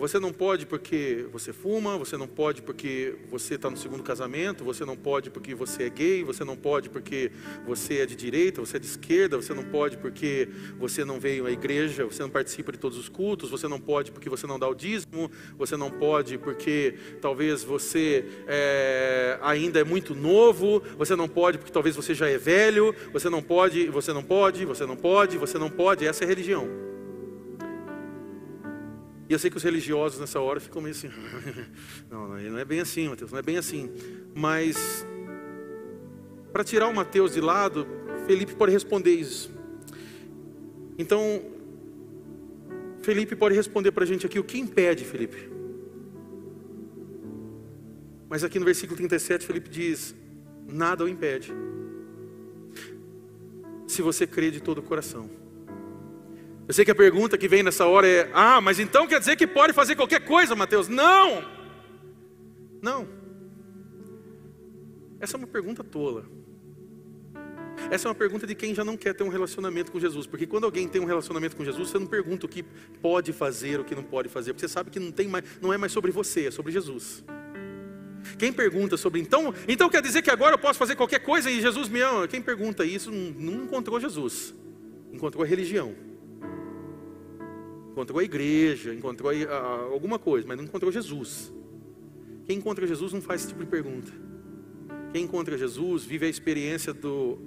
[0.00, 4.64] Você não pode porque você fuma, você não pode porque você está no segundo casamento,
[4.64, 7.30] você não pode porque você é gay, você não pode porque
[7.66, 10.48] você é de direita, você é de esquerda, você não pode porque
[10.78, 14.10] você não veio à igreja, você não participa de todos os cultos, você não pode
[14.10, 19.84] porque você não dá o dízimo, você não pode porque talvez você é, ainda é
[19.84, 24.14] muito novo, você não pode porque talvez você já é velho, você não pode, você
[24.14, 26.99] não pode, você não pode, você não pode, essa é a religião.
[29.30, 31.08] E eu sei que os religiosos nessa hora ficam meio assim,
[32.10, 33.88] não, não é bem assim, Mateus, não é bem assim.
[34.34, 35.06] Mas,
[36.52, 37.86] para tirar o Mateus de lado,
[38.26, 39.48] Felipe pode responder isso.
[40.98, 41.44] Então,
[43.02, 45.48] Felipe pode responder para a gente aqui o que impede, Felipe.
[48.28, 50.12] Mas aqui no versículo 37, Felipe diz:
[50.66, 51.52] nada o impede.
[53.86, 55.39] Se você crê de todo o coração.
[56.70, 59.34] Eu sei que a pergunta que vem nessa hora é: ah, mas então quer dizer
[59.34, 60.86] que pode fazer qualquer coisa, Mateus?
[60.86, 61.44] Não!
[62.80, 63.08] Não.
[65.18, 66.26] Essa é uma pergunta tola.
[67.90, 70.28] Essa é uma pergunta de quem já não quer ter um relacionamento com Jesus.
[70.28, 72.62] Porque quando alguém tem um relacionamento com Jesus, você não pergunta o que
[73.02, 74.52] pode fazer, o que não pode fazer.
[74.52, 77.24] Porque você sabe que não, tem mais, não é mais sobre você, é sobre Jesus.
[78.38, 81.60] Quem pergunta sobre então, então quer dizer que agora eu posso fazer qualquer coisa e
[81.60, 82.28] Jesus me ama?
[82.28, 84.54] Quem pergunta isso não, não encontrou Jesus,
[85.12, 86.09] encontrou a religião
[88.00, 91.52] encontrou a igreja, encontrou a, alguma coisa, mas não encontrou Jesus.
[92.46, 94.10] Quem encontra Jesus não faz esse tipo de pergunta.
[95.12, 97.38] Quem encontra Jesus vive a experiência do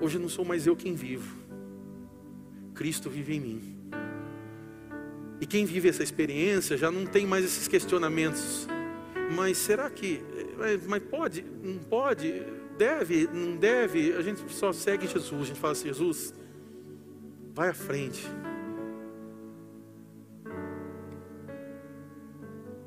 [0.00, 1.36] hoje não sou mais eu quem vivo.
[2.74, 3.76] Cristo vive em mim.
[5.40, 8.68] E quem vive essa experiência já não tem mais esses questionamentos.
[9.34, 10.22] Mas será que
[10.86, 12.42] mas pode, não pode,
[12.78, 14.12] deve, não deve?
[14.12, 16.32] A gente só segue Jesus, a gente fala assim, Jesus,
[17.52, 18.24] vai à frente.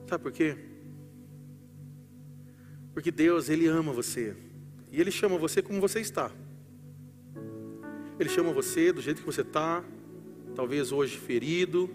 [0.10, 0.58] Sabe por quê?
[2.96, 4.36] Porque Deus, Ele ama você.
[4.92, 6.32] E Ele chama você como você está.
[8.20, 9.84] Ele chama você do jeito que você está.
[10.56, 11.88] Talvez hoje ferido.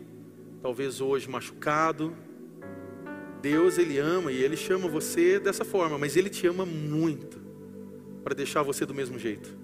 [0.62, 2.16] Talvez hoje machucado.
[3.42, 5.98] Deus, Ele ama e Ele chama você dessa forma.
[5.98, 7.40] Mas Ele te ama muito.
[8.22, 9.58] Para deixar você do mesmo jeito.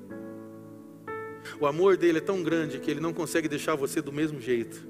[1.61, 4.85] O amor dele é tão grande que Ele não consegue deixar você do mesmo jeito.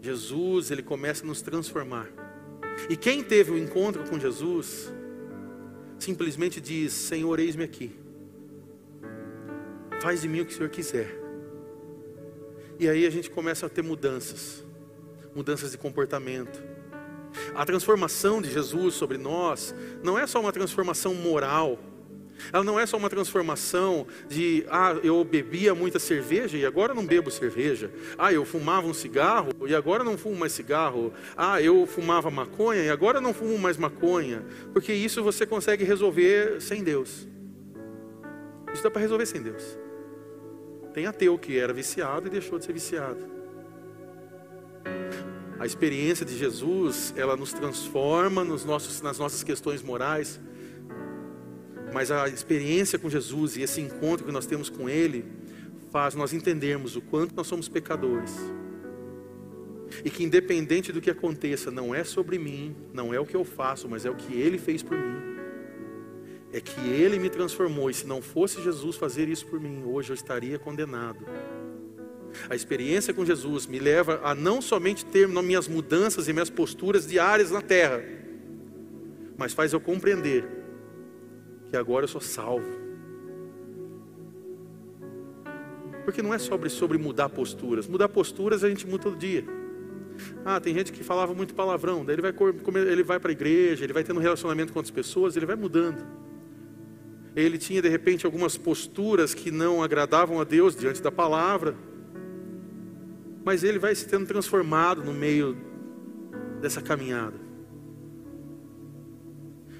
[0.00, 2.08] Jesus, Ele começa a nos transformar.
[2.88, 4.92] E quem teve o um encontro com Jesus,
[5.98, 7.96] simplesmente diz: Senhor, eis-me aqui.
[10.00, 11.18] Faz de mim o que o Senhor quiser.
[12.78, 14.64] E aí a gente começa a ter mudanças,
[15.34, 16.62] mudanças de comportamento.
[17.54, 21.78] A transformação de Jesus sobre nós não é só uma transformação moral,
[22.52, 27.04] ela não é só uma transformação de, ah, eu bebia muita cerveja e agora não
[27.04, 27.90] bebo cerveja.
[28.16, 31.12] Ah, eu fumava um cigarro e agora não fumo mais cigarro.
[31.36, 34.44] Ah, eu fumava maconha e agora não fumo mais maconha.
[34.72, 37.26] Porque isso você consegue resolver sem Deus.
[38.72, 39.78] Isso dá para resolver sem Deus.
[40.92, 43.38] Tem ateu que era viciado e deixou de ser viciado.
[45.58, 50.40] A experiência de Jesus, ela nos transforma nos nossos, nas nossas questões morais
[51.92, 55.24] mas a experiência com Jesus e esse encontro que nós temos com Ele
[55.90, 58.34] faz nós entendermos o quanto nós somos pecadores.
[60.04, 63.44] E que independente do que aconteça, não é sobre mim, não é o que eu
[63.44, 65.38] faço, mas é o que Ele fez por mim.
[66.52, 70.10] É que Ele me transformou, e se não fosse Jesus fazer isso por mim, hoje
[70.10, 71.24] eu estaria condenado.
[72.50, 77.06] A experiência com Jesus me leva a não somente ter minhas mudanças e minhas posturas
[77.06, 78.02] diárias na terra,
[79.38, 80.57] mas faz eu compreender
[81.68, 82.68] que agora eu sou salvo.
[86.04, 87.86] Porque não é sobre, sobre mudar posturas.
[87.86, 89.44] Mudar posturas a gente muda todo dia.
[90.44, 92.34] Ah, tem gente que falava muito palavrão, daí ele vai,
[92.90, 95.54] ele vai para a igreja, ele vai tendo um relacionamento com outras pessoas, ele vai
[95.54, 96.04] mudando.
[97.36, 101.76] Ele tinha de repente algumas posturas que não agradavam a Deus diante da palavra,
[103.44, 105.56] mas ele vai se tendo transformado no meio
[106.60, 107.47] dessa caminhada.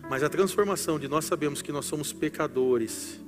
[0.09, 3.21] Mas a transformação de nós sabemos que nós somos pecadores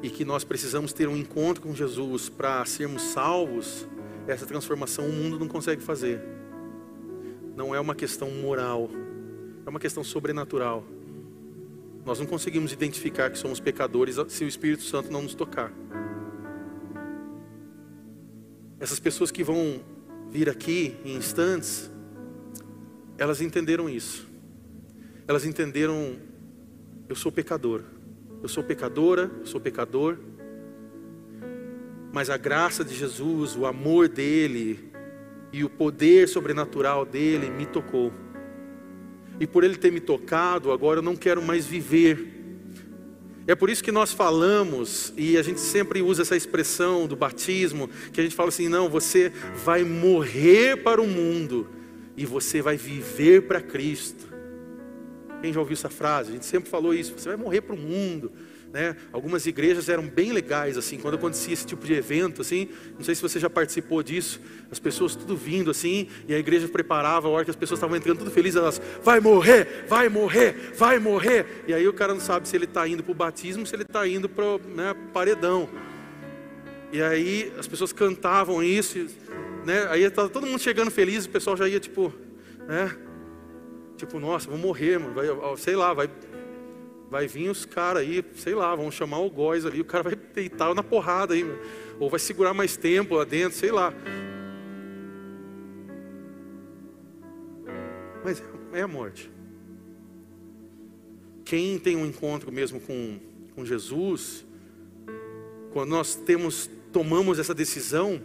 [0.00, 3.88] e que nós precisamos ter um encontro com Jesus para sermos salvos,
[4.28, 6.22] essa transformação o mundo não consegue fazer.
[7.56, 8.88] Não é uma questão moral,
[9.66, 10.84] é uma questão sobrenatural.
[12.04, 15.72] Nós não conseguimos identificar que somos pecadores se o Espírito Santo não nos tocar.
[18.78, 19.80] Essas pessoas que vão
[20.30, 21.90] vir aqui em instantes,
[23.18, 24.25] elas entenderam isso
[25.28, 26.16] elas entenderam:
[27.08, 27.82] eu sou pecador,
[28.42, 30.18] eu sou pecadora, eu sou pecador,
[32.12, 34.90] mas a graça de Jesus, o amor dele
[35.52, 38.12] e o poder sobrenatural dele me tocou.
[39.38, 42.34] E por ele ter me tocado, agora eu não quero mais viver.
[43.46, 47.88] É por isso que nós falamos, e a gente sempre usa essa expressão do batismo,
[48.12, 49.32] que a gente fala assim: não, você
[49.64, 51.68] vai morrer para o mundo
[52.16, 54.35] e você vai viver para Cristo.
[55.46, 56.30] Quem já ouviu essa frase?
[56.30, 58.32] A gente sempre falou isso: você vai morrer para o mundo
[58.72, 58.94] né?
[59.10, 62.68] Algumas igrejas eram bem legais assim, quando acontecia esse tipo de evento assim.
[62.94, 64.38] Não sei se você já participou disso.
[64.70, 67.96] As pessoas tudo vindo assim, e a igreja preparava a hora que as pessoas estavam
[67.96, 71.64] entrando tudo felizes, elas vai morrer, vai morrer, vai morrer.
[71.66, 73.84] E aí o cara não sabe se ele está indo para o batismo, se ele
[73.84, 75.68] está indo para o né, paredão.
[76.92, 79.06] E aí as pessoas cantavam isso,
[79.64, 79.86] né?
[79.88, 82.12] Aí estava todo mundo chegando feliz, o pessoal já ia tipo,
[82.68, 82.94] né?
[83.96, 85.14] Tipo, nossa, vou morrer, mano.
[85.14, 85.26] Vai,
[85.56, 86.08] sei lá, vai
[87.08, 90.16] vai vir os caras aí, sei lá, vão chamar o góis ali, o cara vai
[90.16, 91.44] deitar na porrada aí,
[91.98, 93.92] ou vai segurar mais tempo lá dentro, sei lá.
[98.24, 98.42] Mas
[98.72, 99.30] é a morte.
[101.44, 103.20] Quem tem um encontro mesmo com,
[103.54, 104.44] com Jesus,
[105.72, 108.20] quando nós temos, tomamos essa decisão,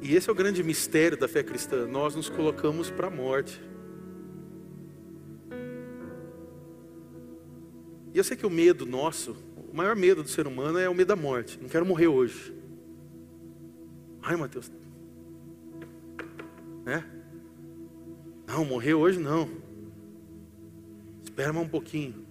[0.00, 3.60] e esse é o grande mistério da fé cristã, nós nos colocamos para a morte.
[8.14, 9.36] E eu sei que o medo nosso,
[9.70, 11.58] o maior medo do ser humano é o medo da morte.
[11.60, 12.54] Não quero morrer hoje.
[14.22, 14.70] Ai, Mateus.
[16.86, 17.02] É?
[18.46, 19.50] Não, morrer hoje não.
[21.22, 22.26] Espera mais um pouquinho.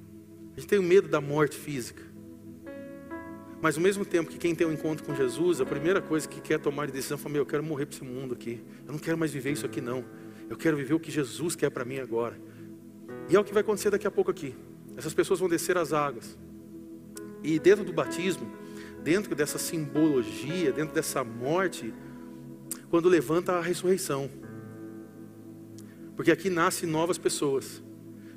[0.56, 2.07] A gente tem o medo da morte física.
[3.62, 6.40] Mas ao mesmo tempo que quem tem um encontro com Jesus, a primeira coisa que
[6.40, 8.64] quer tomar de decisão é: meu, eu quero morrer para esse mundo aqui.
[8.86, 10.06] Eu não quero mais viver isso aqui, não.
[10.50, 12.40] Eu quero viver o que Jesus quer para mim agora.
[13.30, 14.56] E é o que vai acontecer daqui a pouco aqui.
[14.96, 16.38] Essas pessoas vão descer as águas.
[17.44, 18.52] E dentro do batismo,
[19.04, 21.94] dentro dessa simbologia, dentro dessa morte,
[22.90, 24.30] quando levanta a ressurreição.
[26.16, 27.84] Porque aqui nascem novas pessoas.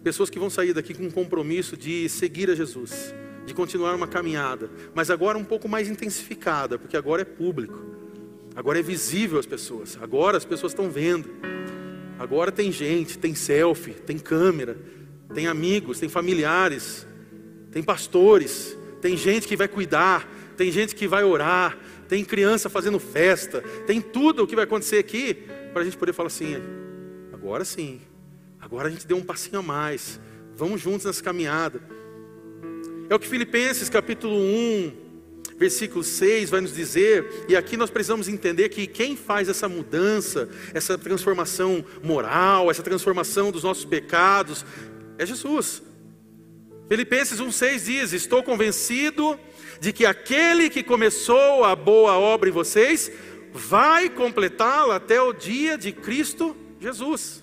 [0.03, 3.15] Pessoas que vão sair daqui com um compromisso de seguir a Jesus,
[3.51, 7.85] de continuar uma caminhada, mas agora um pouco mais intensificada, porque agora é público.
[8.55, 9.99] Agora é visível às pessoas.
[10.01, 11.29] Agora as pessoas estão vendo.
[12.17, 14.77] Agora tem gente, tem selfie, tem câmera,
[15.35, 17.07] tem amigos, tem familiares,
[17.73, 21.77] tem pastores, tem gente que vai cuidar, tem gente que vai orar,
[22.09, 25.35] tem criança fazendo festa, tem tudo o que vai acontecer aqui
[25.73, 26.57] para a gente poder falar assim:
[27.33, 28.01] agora sim,
[28.61, 30.21] agora a gente deu um passinho a mais,
[30.55, 31.81] vamos juntos nessa caminhada.
[33.11, 34.93] É o que Filipenses capítulo 1,
[35.59, 40.49] versículo 6 vai nos dizer, e aqui nós precisamos entender que quem faz essa mudança,
[40.73, 44.65] essa transformação moral, essa transformação dos nossos pecados,
[45.19, 45.83] é Jesus.
[46.89, 49.37] Filipenses 1,6 diz: Estou convencido
[49.81, 53.11] de que aquele que começou a boa obra em vocês
[53.53, 57.43] vai completá-la até o dia de Cristo Jesus.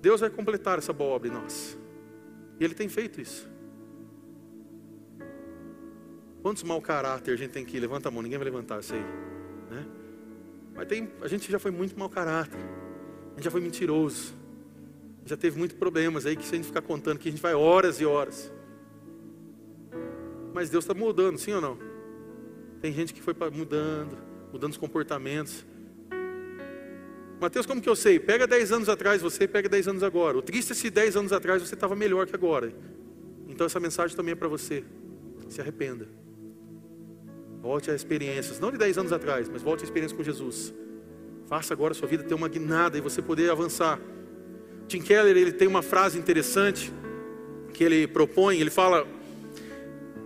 [0.00, 1.76] Deus vai completar essa boa obra em nós.
[2.60, 3.51] E Ele tem feito isso.
[6.42, 9.04] Quantos mau caráter a gente tem que levanta a mão, ninguém vai levantar isso aí,
[9.70, 9.86] né?
[10.74, 14.34] Mas tem, a gente já foi muito mau caráter, a gente já foi mentiroso,
[15.24, 17.54] já teve muitos problemas aí que se a gente ficar contando que a gente vai
[17.54, 18.52] horas e horas.
[20.52, 21.78] Mas Deus está mudando, sim ou não?
[22.80, 24.18] Tem gente que foi mudando,
[24.52, 25.64] mudando os comportamentos.
[27.40, 28.18] Mateus, como que eu sei?
[28.18, 30.36] Pega 10 anos atrás você, pega 10 anos agora.
[30.36, 32.72] O triste é se 10 anos atrás você estava melhor que agora.
[33.48, 34.84] Então essa mensagem também é para você.
[35.48, 36.08] Se arrependa.
[37.62, 40.74] Volte a experiências, não de 10 anos atrás, mas volte a experiência com Jesus.
[41.46, 44.00] Faça agora a sua vida ter uma guinada e você poder avançar.
[44.88, 46.92] Tim Keller ele tem uma frase interessante
[47.72, 49.06] que ele propõe, ele fala: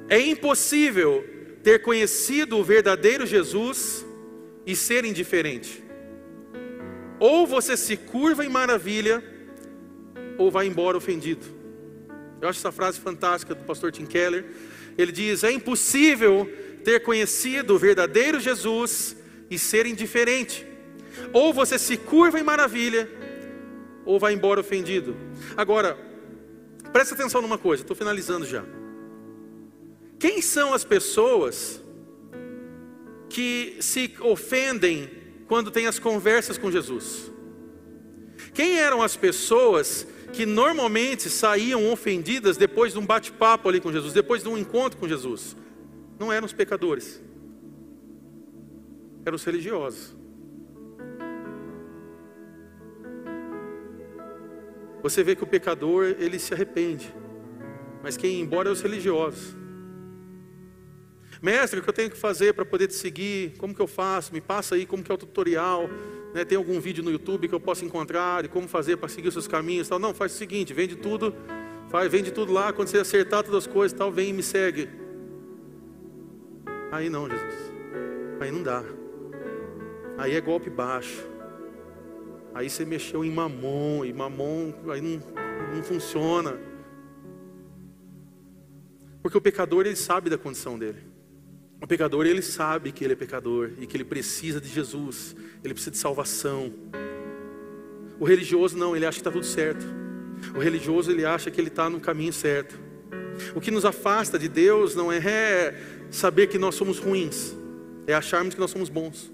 [0.08, 1.22] é impossível
[1.62, 4.06] ter conhecido o verdadeiro Jesus
[4.64, 5.84] e ser indiferente.
[7.20, 9.22] Ou você se curva em maravilha,
[10.38, 11.44] ou vai embora ofendido.
[12.40, 14.46] Eu acho essa frase fantástica do pastor Tim Keller.
[14.96, 16.50] Ele diz: é impossível
[16.86, 19.16] ter conhecido o verdadeiro Jesus
[19.50, 20.64] e ser indiferente.
[21.32, 23.10] Ou você se curva em maravilha,
[24.04, 25.16] ou vai embora ofendido.
[25.56, 25.98] Agora,
[26.92, 28.64] presta atenção numa coisa, estou finalizando já.
[30.16, 31.82] Quem são as pessoas
[33.28, 35.10] que se ofendem
[35.48, 37.32] quando tem as conversas com Jesus?
[38.54, 44.12] Quem eram as pessoas que normalmente saíam ofendidas depois de um bate-papo ali com Jesus,
[44.12, 45.56] depois de um encontro com Jesus?
[46.18, 47.22] Não eram os pecadores,
[49.24, 50.16] eram os religiosos.
[55.02, 57.14] Você vê que o pecador, ele se arrepende.
[58.02, 59.54] Mas quem ia embora é os religiosos.
[61.40, 63.56] Mestre, o que eu tenho que fazer para poder te seguir?
[63.58, 64.32] Como que eu faço?
[64.32, 65.88] Me passa aí como que é o tutorial.
[66.34, 66.44] Né?
[66.44, 69.34] Tem algum vídeo no YouTube que eu possa encontrar de como fazer para seguir os
[69.34, 69.88] seus caminhos?
[69.88, 69.98] Tal.
[69.98, 71.34] Não, faz o seguinte, vende tudo,
[71.88, 74.88] faz, vende tudo lá, quando você acertar todas as coisas, tal, vem e me segue.
[76.92, 77.72] Aí não, Jesus.
[78.40, 78.82] Aí não dá.
[80.18, 81.26] Aí é golpe baixo.
[82.54, 85.20] Aí você mexeu em mamon, e mamon aí não,
[85.74, 86.58] não funciona.
[89.22, 91.00] Porque o pecador ele sabe da condição dele.
[91.82, 95.74] O pecador ele sabe que ele é pecador e que ele precisa de Jesus, ele
[95.74, 96.72] precisa de salvação.
[98.18, 99.84] O religioso não, ele acha que está tudo certo.
[100.54, 102.78] O religioso ele acha que ele está no caminho certo.
[103.54, 105.18] O que nos afasta de Deus não é
[106.10, 107.54] saber que nós somos ruins,
[108.06, 109.32] é acharmos que nós somos bons.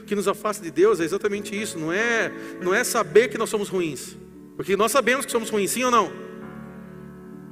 [0.00, 2.30] O que nos afasta de Deus é exatamente isso, não é,
[2.62, 4.16] não é saber que nós somos ruins,
[4.56, 6.12] porque nós sabemos que somos ruins, sim ou não?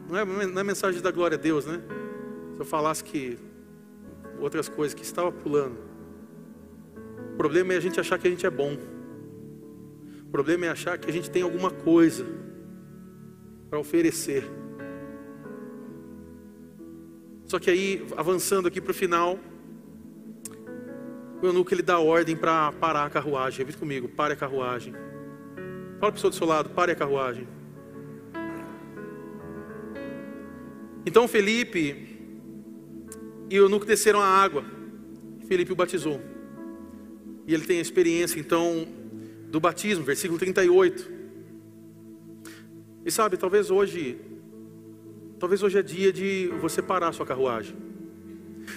[0.08, 1.80] Não é, não é mensagem da glória a Deus, né?
[2.54, 3.38] Se eu falasse que
[4.38, 5.78] outras coisas que estava pulando,
[7.32, 8.76] o problema é a gente achar que a gente é bom,
[10.24, 12.26] o problema é achar que a gente tem alguma coisa
[13.70, 14.44] para oferecer.
[17.52, 19.38] Só que aí, avançando aqui para o final,
[21.42, 23.58] o eunuco ele dá ordem para parar a carruagem.
[23.58, 24.94] Repita comigo, pare a carruagem.
[24.94, 27.46] Fala para a pessoa do seu lado, pare a carruagem.
[31.04, 32.18] Então Felipe
[33.50, 34.64] e o eunuco desceram a água.
[35.46, 36.22] Felipe o batizou.
[37.46, 38.88] E ele tem a experiência então
[39.50, 41.12] do batismo, versículo 38.
[43.04, 44.18] E sabe, talvez hoje,
[45.42, 47.74] talvez hoje é dia de você parar a sua carruagem.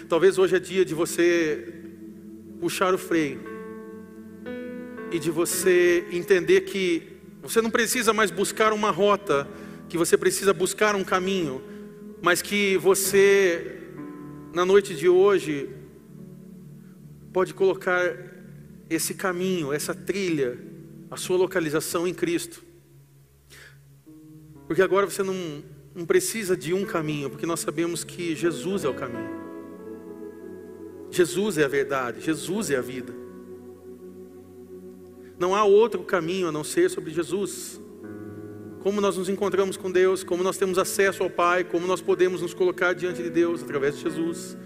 [0.10, 1.76] Talvez hoje é dia de você
[2.60, 3.40] puxar o freio
[5.12, 9.48] e de você entender que você não precisa mais buscar uma rota,
[9.88, 11.62] que você precisa buscar um caminho,
[12.20, 13.84] mas que você,
[14.52, 15.70] na noite de hoje,
[17.32, 18.12] pode colocar
[18.90, 20.58] esse caminho, essa trilha,
[21.12, 22.64] a sua localização em Cristo.
[24.66, 25.64] Porque agora você não,
[25.96, 29.34] não precisa de um caminho, porque nós sabemos que Jesus é o caminho.
[31.10, 33.14] Jesus é a verdade, Jesus é a vida.
[35.40, 37.80] Não há outro caminho a não ser sobre Jesus.
[38.84, 42.42] Como nós nos encontramos com Deus, como nós temos acesso ao Pai, como nós podemos
[42.42, 44.58] nos colocar diante de Deus através de Jesus.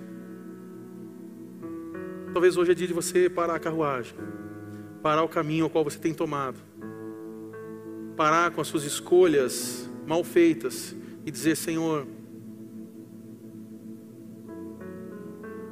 [2.33, 4.15] Talvez hoje é dia de você parar a carruagem,
[5.03, 6.57] parar o caminho ao qual você tem tomado,
[8.17, 10.95] parar com as suas escolhas mal feitas
[11.25, 12.07] e dizer: Senhor,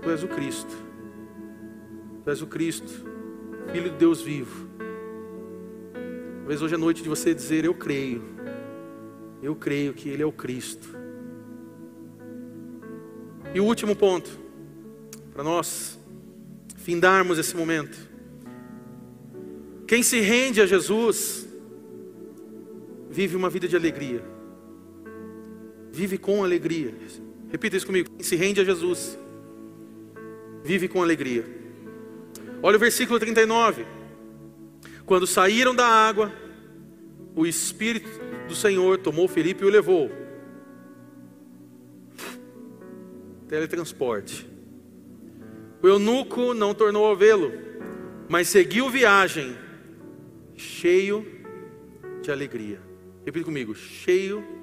[0.07, 0.73] Tu és o Cristo.
[2.23, 3.05] Tu és o Cristo,
[3.73, 4.69] Filho de Deus vivo.
[6.37, 8.23] Talvez hoje é noite de você dizer: Eu creio.
[9.43, 10.87] Eu creio que Ele é o Cristo.
[13.53, 14.29] E o último ponto,
[15.33, 15.99] para nós
[16.77, 17.97] findarmos esse momento.
[19.85, 21.45] Quem se rende a Jesus,
[23.09, 24.23] vive uma vida de alegria.
[25.97, 26.93] Vive com alegria.
[27.49, 28.07] Repita isso comigo.
[28.11, 29.17] Quem se rende a Jesus,
[30.63, 31.43] vive com alegria.
[32.61, 33.83] Olha o versículo 39.
[35.07, 36.31] Quando saíram da água,
[37.35, 38.07] o Espírito
[38.47, 40.11] do Senhor tomou Felipe e o levou.
[43.47, 44.47] Teletransporte.
[45.81, 47.51] O eunuco não tornou a vê-lo,
[48.29, 49.57] mas seguiu viagem,
[50.55, 51.25] cheio
[52.21, 52.79] de alegria.
[53.25, 54.56] Repita comigo: cheio de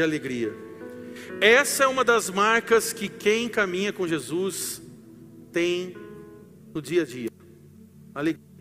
[0.00, 0.54] alegria.
[1.40, 4.80] Essa é uma das marcas que quem caminha com Jesus
[5.52, 5.96] tem
[6.72, 7.28] no dia a dia.
[8.14, 8.52] Alegria.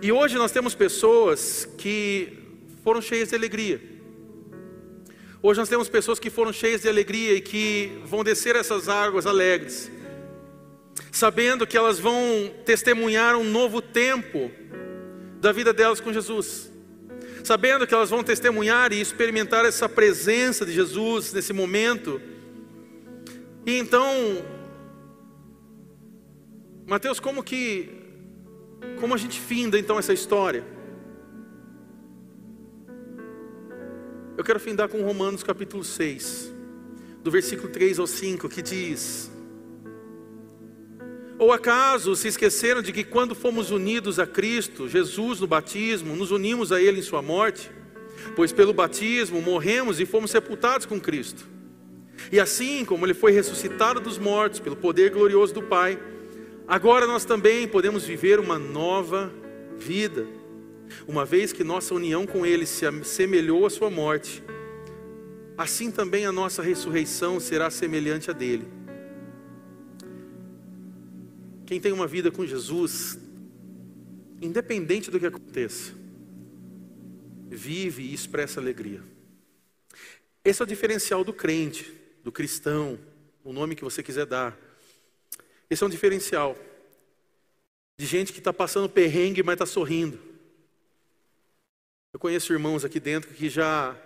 [0.00, 2.38] E hoje nós temos pessoas que
[2.82, 3.80] foram cheias de alegria.
[5.42, 9.26] Hoje nós temos pessoas que foram cheias de alegria e que vão descer essas águas
[9.26, 9.90] alegres,
[11.12, 14.50] sabendo que elas vão testemunhar um novo tempo
[15.40, 16.70] da vida delas com Jesus,
[17.46, 22.20] sabendo que elas vão testemunhar e experimentar essa presença de Jesus nesse momento.
[23.64, 24.44] E então
[26.84, 27.88] Mateus, como que
[28.98, 30.64] como a gente finda então essa história?
[34.36, 36.52] Eu quero findar com Romanos capítulo 6,
[37.22, 39.30] do versículo 3 ao 5, que diz:
[41.38, 46.30] Ou acaso se esqueceram de que quando fomos unidos a Cristo, Jesus no batismo, nos
[46.30, 47.70] unimos a Ele em Sua morte?
[48.34, 51.46] Pois pelo batismo morremos e fomos sepultados com Cristo.
[52.32, 55.98] E assim como Ele foi ressuscitado dos mortos pelo poder glorioso do Pai,
[56.68, 59.32] Agora nós também podemos viver uma nova
[59.78, 60.26] vida,
[61.06, 64.42] uma vez que nossa união com Ele se assemelhou à Sua morte.
[65.56, 68.66] assim também a nossa ressurreição será semelhante a dele.
[71.66, 73.18] Quem tem uma vida com Jesus,
[74.40, 75.92] independente do que aconteça,
[77.48, 79.02] vive e expressa alegria.
[80.44, 81.92] Esse é o diferencial do crente,
[82.22, 82.98] do cristão,
[83.42, 84.56] o nome que você quiser dar.
[85.68, 86.56] Esse é um diferencial
[87.98, 90.18] de gente que está passando perrengue, mas está sorrindo.
[92.12, 93.96] Eu conheço irmãos aqui dentro que já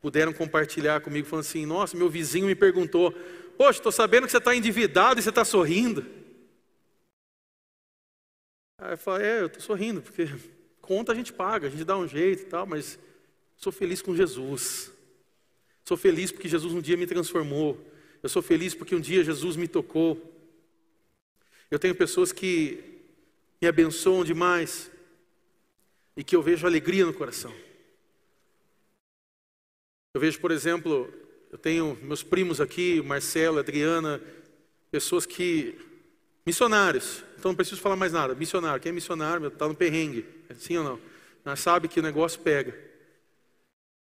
[0.00, 3.14] puderam compartilhar comigo, falando assim: Nossa, meu vizinho me perguntou,
[3.56, 6.06] Poxa, estou sabendo que você está endividado e você está sorrindo.
[8.78, 10.26] Aí eu falei: É, eu estou sorrindo, porque
[10.80, 12.98] conta a gente paga, a gente dá um jeito e tal, mas
[13.56, 14.92] sou feliz com Jesus.
[15.84, 17.78] Sou feliz porque Jesus um dia me transformou.
[18.22, 20.20] Eu sou feliz porque um dia Jesus me tocou.
[21.70, 23.02] Eu tenho pessoas que
[23.60, 24.90] me abençoam demais
[26.16, 27.54] e que eu vejo alegria no coração.
[30.14, 31.12] Eu vejo, por exemplo,
[31.50, 34.20] eu tenho meus primos aqui, Marcelo, Adriana,
[34.90, 35.78] pessoas que.
[36.48, 38.34] Missionários, então não preciso falar mais nada.
[38.34, 41.00] Missionário, quem é missionário está no perrengue, é sim ou não?
[41.44, 42.74] Mas sabe que o negócio pega.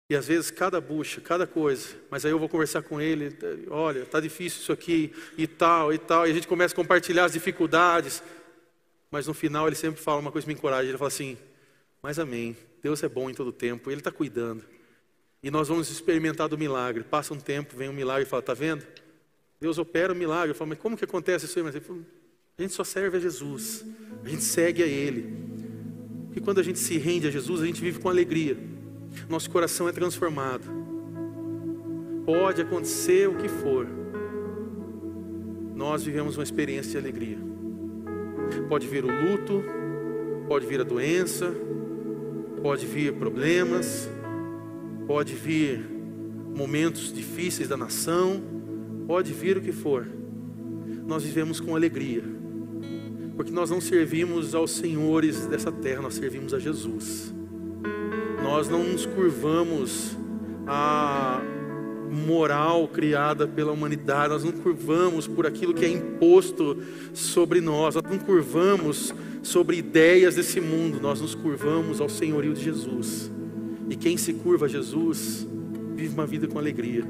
[0.09, 3.37] E às vezes cada bucha, cada coisa, mas aí eu vou conversar com ele,
[3.69, 7.25] olha, está difícil isso aqui e tal e tal, e a gente começa a compartilhar
[7.25, 8.23] as dificuldades,
[9.11, 11.37] mas no final ele sempre fala uma coisa que me encoraja, ele fala assim,
[12.01, 14.65] mas amém, Deus é bom em todo tempo, Ele está cuidando.
[15.43, 17.05] E nós vamos experimentar do milagre.
[17.05, 18.87] Passa um tempo, vem um milagre e fala: Está vendo?
[19.61, 20.51] Deus opera o milagre.
[20.51, 21.65] Eu falo, mas como que acontece isso aí?
[21.65, 22.05] Mas falo,
[22.59, 23.85] a gente só serve a Jesus,
[24.25, 25.33] a gente segue a Ele.
[26.35, 28.59] E quando a gente se rende a Jesus, a gente vive com alegria.
[29.29, 30.65] Nosso coração é transformado.
[32.27, 33.87] Pode acontecer o que for,
[35.73, 37.39] nós vivemos uma experiência de alegria.
[38.69, 39.63] Pode vir o luto,
[40.49, 41.55] pode vir a doença,
[42.61, 44.09] pode vir problemas,
[45.07, 45.89] pode vir
[46.57, 48.43] momentos difíceis da nação,
[49.07, 50.05] pode vir o que for,
[51.07, 52.38] nós vivemos com alegria,
[53.39, 57.33] porque nós não servimos aos senhores dessa terra, nós servimos a Jesus.
[58.43, 60.17] Nós não nos curvamos
[60.67, 61.41] à
[62.11, 66.79] moral criada pela humanidade, nós não curvamos por aquilo que é imposto
[67.15, 72.65] sobre nós, nós não curvamos sobre ideias desse mundo, nós nos curvamos ao senhorio de
[72.65, 73.31] Jesus.
[73.89, 75.47] E quem se curva a Jesus
[75.95, 77.05] vive uma vida com alegria,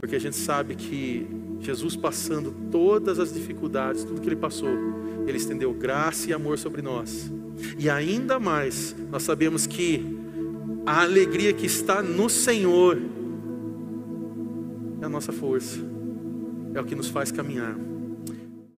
[0.00, 4.68] porque a gente sabe que Jesus passando todas as dificuldades, tudo que ele passou,
[5.26, 7.30] ele estendeu graça e amor sobre nós.
[7.78, 10.18] E ainda mais, nós sabemos que
[10.84, 12.98] a alegria que está no Senhor
[15.00, 15.78] é a nossa força,
[16.74, 17.76] é o que nos faz caminhar.